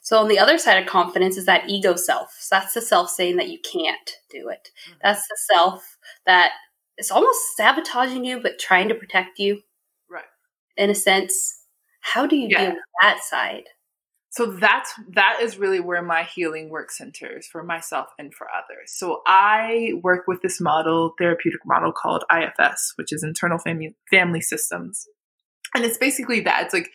[0.00, 2.32] So on the other side of confidence is that ego self.
[2.38, 4.70] So that's the self saying that you can't do it.
[4.88, 4.98] Mm-hmm.
[5.02, 6.52] That's the self that
[6.98, 9.62] is almost sabotaging you but trying to protect you
[10.08, 10.24] Right.
[10.76, 11.62] in a sense.
[12.00, 12.60] How do you Yeah.
[12.60, 13.64] deal with that side?
[14.30, 18.92] So that's that is really where my healing work centers for myself and for others.
[18.94, 24.42] So I work with this model, therapeutic model called IFS, which is internal family family
[24.42, 25.08] systems.
[25.74, 26.64] And it's basically that.
[26.64, 26.90] It's like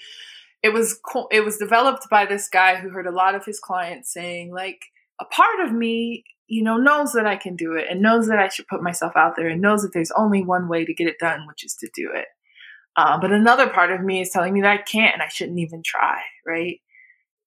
[0.62, 3.60] it was co- it was developed by this guy who heard a lot of his
[3.60, 4.86] clients saying like
[5.20, 8.39] a part of me you know knows that i can do it and knows that
[8.39, 11.08] i should put myself out there and knows that there's only one way to get
[11.08, 12.26] it done which is to do it.
[12.97, 15.60] Uh, but another part of me is telling me that i can't and i shouldn't
[15.60, 16.82] even try right?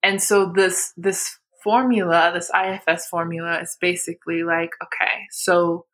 [0.03, 5.87] And so this this formula this ifs formula is basically like okay so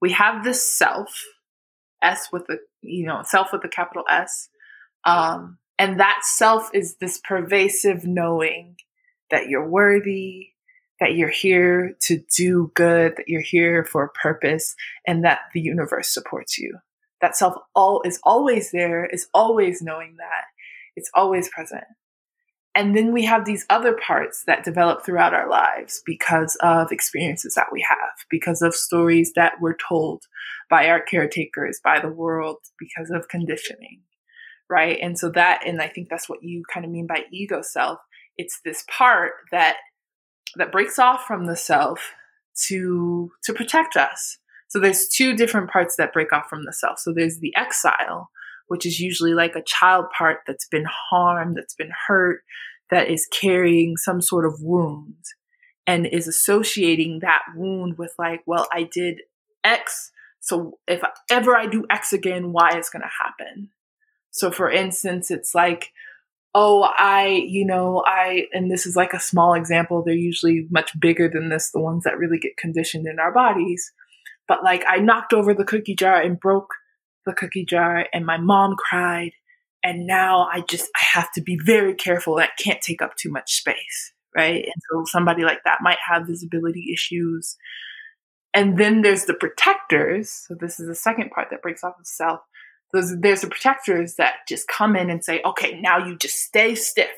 [0.00, 1.24] we have this self
[2.02, 4.48] s with the you know self with a capital s
[5.04, 8.76] um, and that self is this pervasive knowing
[9.30, 10.48] that you're worthy,
[11.00, 14.74] that you're here to do good, that you're here for a purpose,
[15.06, 16.78] and that the universe supports you.
[17.20, 20.44] That self all is always there, is always knowing that.
[20.96, 21.84] It's always present.
[22.74, 27.54] And then we have these other parts that develop throughout our lives because of experiences
[27.54, 30.24] that we have, because of stories that we're told
[30.70, 34.02] by our caretakers, by the world, because of conditioning
[34.68, 37.62] right and so that and i think that's what you kind of mean by ego
[37.62, 37.98] self
[38.36, 39.76] it's this part that
[40.58, 42.12] that breaks off from the self
[42.66, 44.38] to to protect us.
[44.68, 46.98] So there's two different parts that break off from the self.
[46.98, 48.30] So there's the exile
[48.66, 52.42] which is usually like a child part that's been harmed that's been hurt
[52.90, 55.24] that is carrying some sort of wound
[55.86, 59.22] and is associating that wound with like well i did
[59.64, 63.70] x so if ever i do x again y is going to happen.
[64.30, 65.92] So, for instance, it's like,
[66.54, 70.02] oh, I, you know, I, and this is like a small example.
[70.02, 73.92] They're usually much bigger than this, the ones that really get conditioned in our bodies.
[74.46, 76.70] But like, I knocked over the cookie jar and broke
[77.26, 79.32] the cookie jar, and my mom cried.
[79.84, 82.38] And now I just, I have to be very careful.
[82.38, 84.12] I can't take up too much space.
[84.36, 84.64] Right.
[84.64, 87.56] And so somebody like that might have visibility issues.
[88.54, 90.30] And then there's the protectors.
[90.30, 92.40] So, this is the second part that breaks off of self
[92.92, 96.74] there's, there's the protectors that just come in and say, okay, now you just stay
[96.74, 97.10] stiff.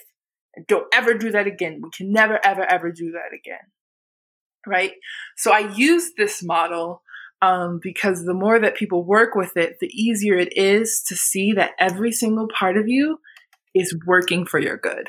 [0.55, 1.81] And don't ever do that again.
[1.83, 3.71] We can never, ever, ever do that again.
[4.67, 4.93] Right?
[5.37, 7.03] So I use this model
[7.41, 11.53] um, because the more that people work with it, the easier it is to see
[11.53, 13.21] that every single part of you
[13.75, 15.09] is working for your good.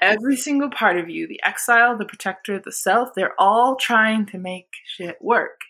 [0.00, 4.38] Every single part of you, the exile, the protector, the self, they're all trying to
[4.38, 5.60] make shit work.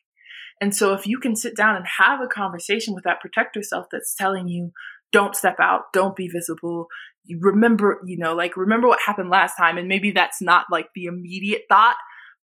[0.63, 3.87] And so if you can sit down and have a conversation with that protector self
[3.91, 4.71] that's telling you,
[5.11, 6.87] don't step out, don't be visible,
[7.25, 9.77] you remember, you know, like remember what happened last time.
[9.77, 11.97] And maybe that's not like the immediate thought,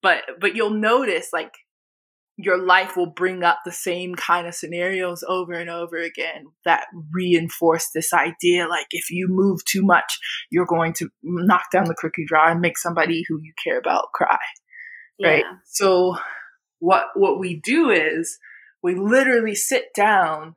[0.03, 1.53] but but you'll notice like
[2.37, 6.87] your life will bring up the same kind of scenarios over and over again that
[7.12, 11.97] reinforce this idea like if you move too much you're going to knock down the
[11.97, 14.39] cookie jar and make somebody who you care about cry
[15.19, 15.29] yeah.
[15.29, 16.16] right so
[16.79, 18.39] what what we do is
[18.83, 20.55] we literally sit down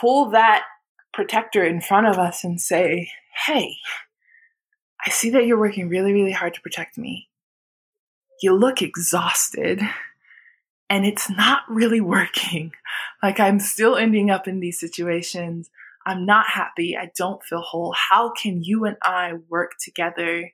[0.00, 0.64] pull that
[1.12, 3.10] protector in front of us and say
[3.46, 3.76] hey
[5.06, 7.28] i see that you're working really really hard to protect me
[8.42, 9.80] you look exhausted
[10.90, 12.72] and it's not really working.
[13.22, 15.70] Like I'm still ending up in these situations.
[16.04, 16.96] I'm not happy.
[16.96, 17.94] I don't feel whole.
[18.10, 20.52] How can you and I work together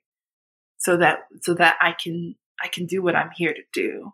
[0.76, 4.12] so that so that I can I can do what I'm here to do?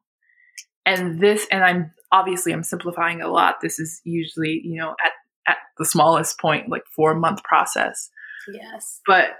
[0.84, 3.56] And this and I'm obviously I'm simplifying a lot.
[3.62, 5.12] This is usually, you know, at
[5.46, 8.10] at the smallest point like 4 month process.
[8.52, 9.00] Yes.
[9.06, 9.30] But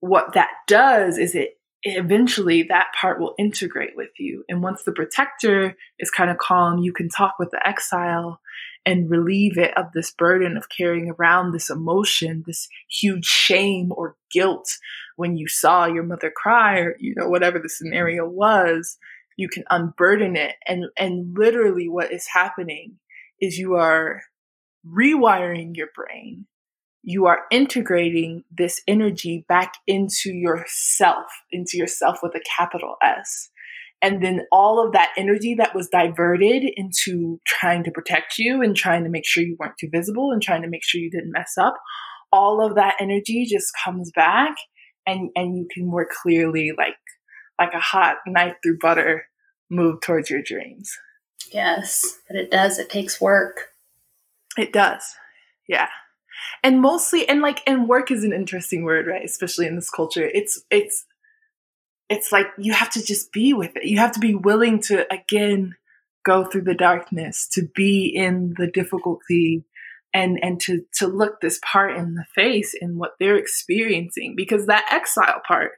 [0.00, 4.44] what that does is it eventually that part will integrate with you.
[4.48, 8.40] And once the protector is kind of calm, you can talk with the exile
[8.86, 14.16] and relieve it of this burden of carrying around this emotion, this huge shame or
[14.30, 14.78] guilt
[15.16, 18.98] when you saw your mother cry or, you know, whatever the scenario was.
[19.36, 20.54] You can unburden it.
[20.66, 22.98] And, and literally what is happening
[23.40, 24.22] is you are
[24.86, 26.46] rewiring your brain
[27.04, 33.50] you are integrating this energy back into yourself, into yourself with a capital S.
[34.00, 38.74] And then all of that energy that was diverted into trying to protect you and
[38.74, 41.32] trying to make sure you weren't too visible and trying to make sure you didn't
[41.32, 41.74] mess up,
[42.32, 44.54] all of that energy just comes back
[45.06, 46.96] and, and you can more clearly, like,
[47.58, 49.26] like a hot knife through butter,
[49.70, 50.98] move towards your dreams.
[51.52, 52.78] Yes, but it does.
[52.78, 53.68] It takes work.
[54.56, 55.16] It does.
[55.68, 55.88] Yeah
[56.62, 60.28] and mostly and like and work is an interesting word right especially in this culture
[60.32, 61.04] it's it's
[62.08, 65.10] it's like you have to just be with it you have to be willing to
[65.12, 65.74] again
[66.24, 69.64] go through the darkness to be in the difficulty
[70.12, 74.66] and and to to look this part in the face in what they're experiencing because
[74.66, 75.72] that exile part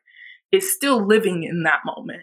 [0.52, 2.22] is still living in that moment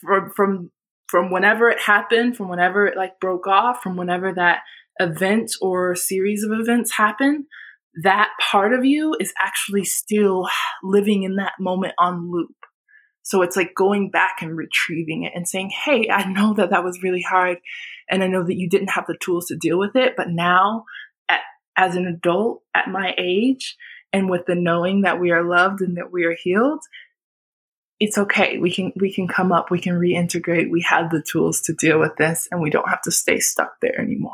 [0.00, 0.70] from from
[1.08, 4.60] from whenever it happened from whenever it like broke off from whenever that
[4.98, 7.46] event or series of events happen,
[8.02, 10.48] that part of you is actually still
[10.82, 12.54] living in that moment on loop.
[13.22, 16.84] So it's like going back and retrieving it and saying, Hey, I know that that
[16.84, 17.58] was really hard.
[18.08, 20.14] And I know that you didn't have the tools to deal with it.
[20.16, 20.84] But now,
[21.28, 21.40] at,
[21.76, 23.76] as an adult at my age,
[24.12, 26.80] and with the knowing that we are loved and that we are healed,
[27.98, 28.58] it's okay.
[28.58, 30.70] We can we can come up, we can reintegrate.
[30.70, 33.80] We have the tools to deal with this and we don't have to stay stuck
[33.80, 34.32] there anymore.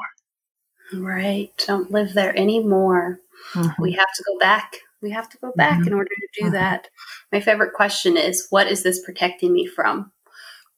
[0.94, 1.50] Right.
[1.66, 3.20] Don't live there anymore.
[3.54, 3.82] Mm-hmm.
[3.82, 4.76] We have to go back.
[5.00, 5.88] We have to go back mm-hmm.
[5.88, 6.54] in order to do mm-hmm.
[6.54, 6.88] that.
[7.32, 10.12] My favorite question is what is this protecting me from?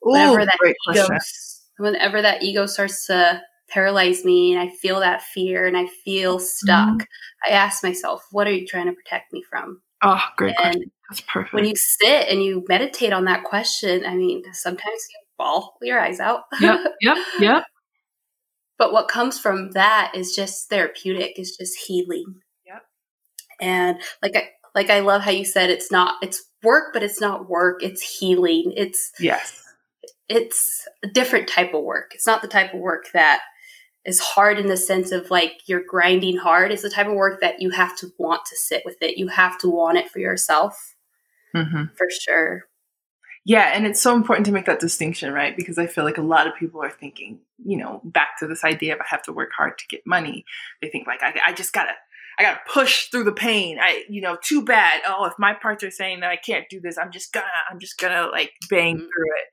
[0.06, 1.18] Ooh, whenever that ego,
[1.78, 6.38] whenever that ego starts to paralyze me and I feel that fear and I feel
[6.38, 7.52] stuck, mm-hmm.
[7.52, 9.80] I ask myself, what are you trying to protect me from?
[10.02, 10.90] Oh, great and question.
[11.08, 11.54] That's perfect.
[11.54, 16.00] When you sit and you meditate on that question, I mean, sometimes you bawl your
[16.00, 16.42] eyes out.
[16.60, 17.64] Yep, yep, yep.
[18.76, 22.40] But what comes from that is just therapeutic, is just healing.
[22.66, 22.82] Yep.
[23.60, 27.20] And like I like I love how you said it's not it's work, but it's
[27.20, 28.72] not work, it's healing.
[28.76, 29.62] It's yes.
[30.28, 32.12] It's a different type of work.
[32.14, 33.42] It's not the type of work that
[34.04, 36.70] is hard in the sense of like you're grinding hard.
[36.70, 39.18] It's the type of work that you have to want to sit with it.
[39.18, 40.94] You have to want it for yourself.
[41.56, 41.94] Mm-hmm.
[41.96, 42.64] For sure.
[43.46, 45.54] Yeah, and it's so important to make that distinction, right?
[45.54, 48.64] Because I feel like a lot of people are thinking, you know, back to this
[48.64, 50.46] idea of I have to work hard to get money.
[50.80, 51.92] They think like I, I just gotta,
[52.38, 53.78] I gotta push through the pain.
[53.78, 55.02] I, you know, too bad.
[55.06, 57.78] Oh, if my parts are saying that I can't do this, I'm just gonna, I'm
[57.78, 59.02] just gonna like bang mm-hmm.
[59.02, 59.48] through it.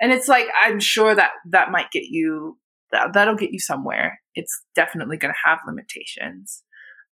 [0.00, 2.58] And it's like I'm sure that that might get you,
[2.94, 4.20] that that'll get you somewhere.
[4.34, 6.62] It's definitely gonna have limitations.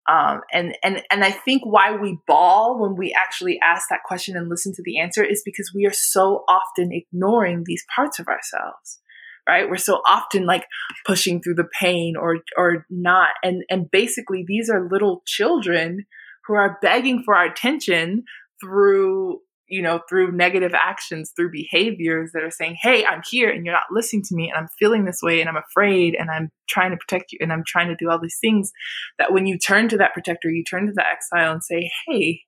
[0.09, 4.37] Um, and and and I think why we bawl when we actually ask that question
[4.37, 8.26] and listen to the answer is because we are so often ignoring these parts of
[8.26, 9.01] ourselves,
[9.49, 9.68] right?
[9.68, 10.66] We're so often like
[11.07, 16.07] pushing through the pain or or not, and and basically these are little children
[16.47, 18.24] who are begging for our attention
[18.61, 19.39] through
[19.73, 23.75] you know, through negative actions, through behaviors that are saying, Hey, I'm here and you're
[23.75, 26.91] not listening to me and I'm feeling this way and I'm afraid and I'm trying
[26.91, 28.70] to protect you and I'm trying to do all these things
[29.18, 32.43] that when you turn to that protector, you turn to that exile and say, Hey,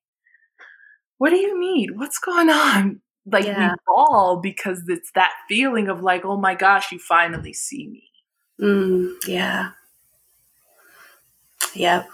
[1.16, 1.92] what do you need?
[1.96, 3.00] What's going on?
[3.24, 3.70] Like yeah.
[3.70, 8.02] we fall because it's that feeling of like, oh my gosh, you finally see me.
[8.60, 9.70] Mm, yeah.
[11.74, 12.06] Yep.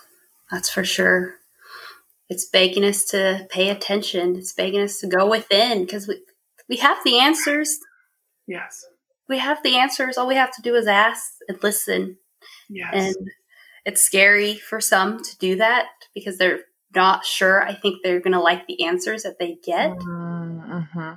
[0.52, 1.39] That's for sure
[2.30, 4.36] it's begging us to pay attention.
[4.36, 6.22] It's begging us to go within because we
[6.68, 7.78] we have the answers.
[8.46, 8.86] Yes.
[9.28, 10.16] We have the answers.
[10.16, 12.16] All we have to do is ask and listen.
[12.68, 12.92] Yes.
[12.94, 13.28] And
[13.84, 16.60] it's scary for some to do that because they're
[16.94, 17.62] not sure.
[17.62, 19.90] I think they're going to like the answers that they get.
[19.90, 21.12] Mm-hmm.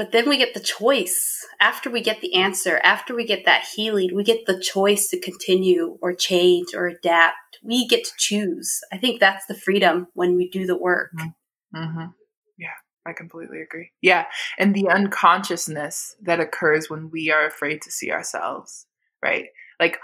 [0.00, 1.46] But then we get the choice.
[1.60, 5.20] After we get the answer, after we get that healing, we get the choice to
[5.20, 7.58] continue or change or adapt.
[7.62, 8.80] We get to choose.
[8.90, 11.10] I think that's the freedom when we do the work.
[11.18, 11.82] Mm-hmm.
[11.84, 12.06] mm-hmm.
[12.56, 12.68] Yeah,
[13.04, 13.90] I completely agree.
[14.00, 14.24] Yeah.
[14.56, 18.86] And the unconsciousness that occurs when we are afraid to see ourselves,
[19.22, 19.48] right?
[19.78, 19.98] Like,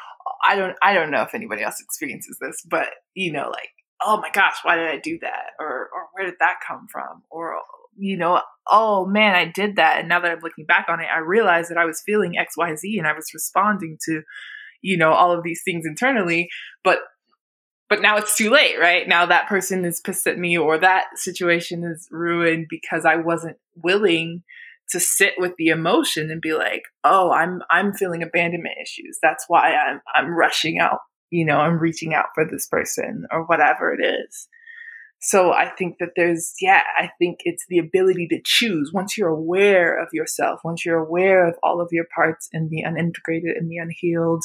[0.46, 3.70] I don't, I don't know if anybody else experiences this, but you know, like,
[4.04, 5.52] oh my gosh, why did I do that?
[5.58, 7.22] Or, or where did that come from?
[7.30, 7.62] Or,
[7.98, 8.40] you know,
[8.70, 10.00] oh man, I did that.
[10.00, 12.98] And now that I'm looking back on it, I realized that I was feeling XYZ
[12.98, 14.22] and I was responding to,
[14.82, 16.48] you know, all of these things internally.
[16.84, 17.00] But
[17.88, 19.06] but now it's too late, right?
[19.06, 23.58] Now that person is pissed at me or that situation is ruined because I wasn't
[23.76, 24.42] willing
[24.90, 29.18] to sit with the emotion and be like, "Oh, I'm I'm feeling abandonment issues.
[29.22, 33.44] That's why I'm I'm rushing out, you know, I'm reaching out for this person or
[33.44, 34.48] whatever it is."
[35.26, 39.28] So I think that there's, yeah, I think it's the ability to choose once you're
[39.28, 43.68] aware of yourself, once you're aware of all of your parts and the unintegrated and
[43.68, 44.44] the unhealed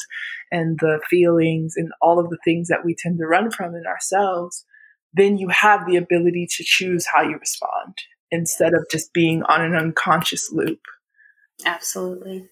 [0.50, 3.84] and the feelings and all of the things that we tend to run from in
[3.86, 4.64] ourselves,
[5.14, 7.94] then you have the ability to choose how you respond
[8.32, 10.80] instead of just being on an unconscious loop.
[11.64, 12.48] Absolutely.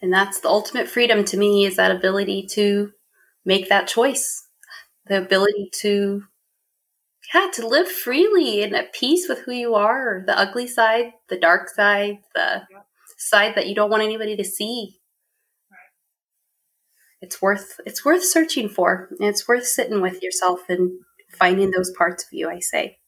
[0.00, 2.92] And that's the ultimate freedom to me is that ability to
[3.44, 4.48] make that choice,
[5.04, 6.22] the ability to
[7.34, 11.38] yeah, to live freely and at peace with who you are, the ugly side, the
[11.38, 12.78] dark side, the yeah.
[13.18, 15.00] side that you don't want anybody to see.
[15.70, 15.78] Right.
[17.20, 19.08] It's worth it's worth searching for.
[19.18, 20.92] And it's worth sitting with yourself and
[21.38, 22.98] finding those parts of you, I say.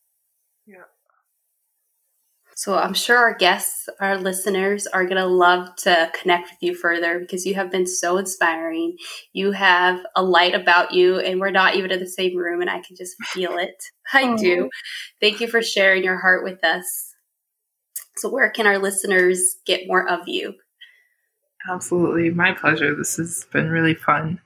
[2.56, 2.62] Yeah.
[2.62, 6.74] So I'm sure our guests, our listeners are going to love to connect with you
[6.74, 8.96] further because you have been so inspiring.
[9.32, 12.70] You have a light about you, and we're not even in the same room, and
[12.70, 13.84] I can just feel it.
[14.12, 14.70] I do.
[15.20, 17.14] Thank you for sharing your heart with us.
[18.16, 20.54] So, where can our listeners get more of you?
[21.70, 22.30] Absolutely.
[22.30, 22.94] My pleasure.
[22.94, 24.40] This has been really fun.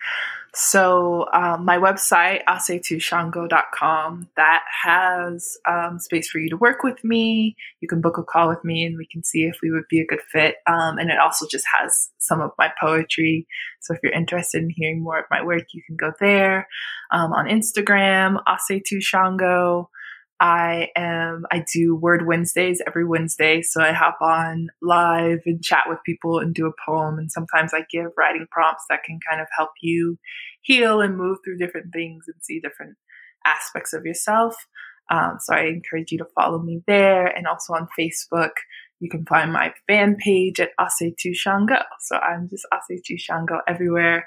[0.53, 7.57] So um, my website, asetushango.com, that has um, space for you to work with me.
[7.81, 10.01] You can book a call with me and we can see if we would be
[10.01, 10.57] a good fit.
[10.67, 13.47] Um, and it also just has some of my poetry.
[13.81, 16.67] So if you're interested in hearing more of my work, you can go there.
[17.13, 19.87] Um, on Instagram, asetushango.
[20.41, 25.85] I am I do word Wednesdays every Wednesday, so I hop on live and chat
[25.87, 29.43] with people and do a poem and sometimes I give writing prompts that can kind
[29.43, 30.19] of help you
[30.63, 32.97] heal and move through different things and see different
[33.47, 34.55] aspects of yourself.
[35.11, 38.51] Um, so I encourage you to follow me there and also on Facebook.
[39.01, 41.77] You can find my fan page at Asetu Shango.
[42.01, 44.27] So I'm just Asetu Shango everywhere.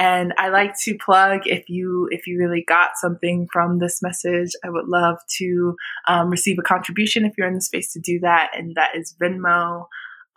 [0.00, 4.52] And I like to plug if you if you really got something from this message,
[4.64, 5.76] I would love to
[6.08, 9.14] um, receive a contribution if you're in the space to do that, and that is
[9.20, 9.88] Venmo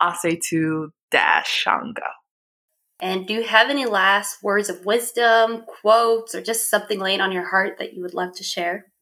[0.02, 2.02] Asetu dash Shango.
[3.00, 7.32] And do you have any last words of wisdom, quotes, or just something laying on
[7.32, 8.92] your heart that you would love to share?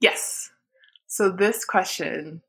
[0.00, 0.50] Yes.
[1.06, 2.40] So this question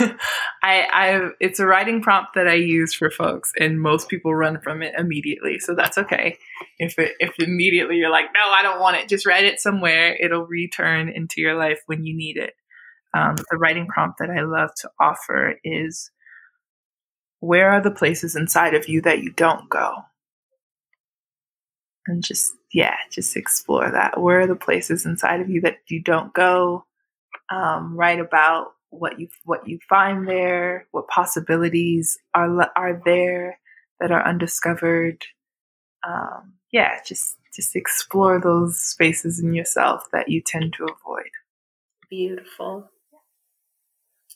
[0.62, 4.60] I, I, it's a writing prompt that I use for folks, and most people run
[4.60, 5.58] from it immediately.
[5.58, 6.38] So that's okay.
[6.78, 10.16] If it, if immediately you're like, no, I don't want it, just write it somewhere.
[10.20, 12.54] It'll return into your life when you need it.
[13.14, 16.10] Um, the writing prompt that I love to offer is,
[17.40, 19.94] where are the places inside of you that you don't go?
[22.06, 24.20] And just yeah, just explore that.
[24.20, 26.86] Where are the places inside of you that you don't go?
[27.50, 33.58] Um, write about what you what you find there, what possibilities are are there
[34.00, 35.24] that are undiscovered.
[36.06, 41.30] Um, yeah, just just explore those spaces in yourself that you tend to avoid.
[42.08, 42.90] Beautiful.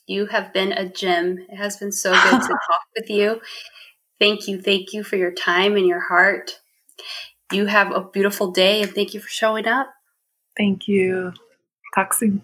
[0.07, 1.45] You have been a gem.
[1.49, 3.41] It has been so good to talk with you.
[4.19, 6.59] Thank you, thank you for your time and your heart.
[7.51, 9.87] You have a beautiful day and thank you for showing up.
[10.57, 11.33] Thank you.
[11.93, 12.43] Talk soon.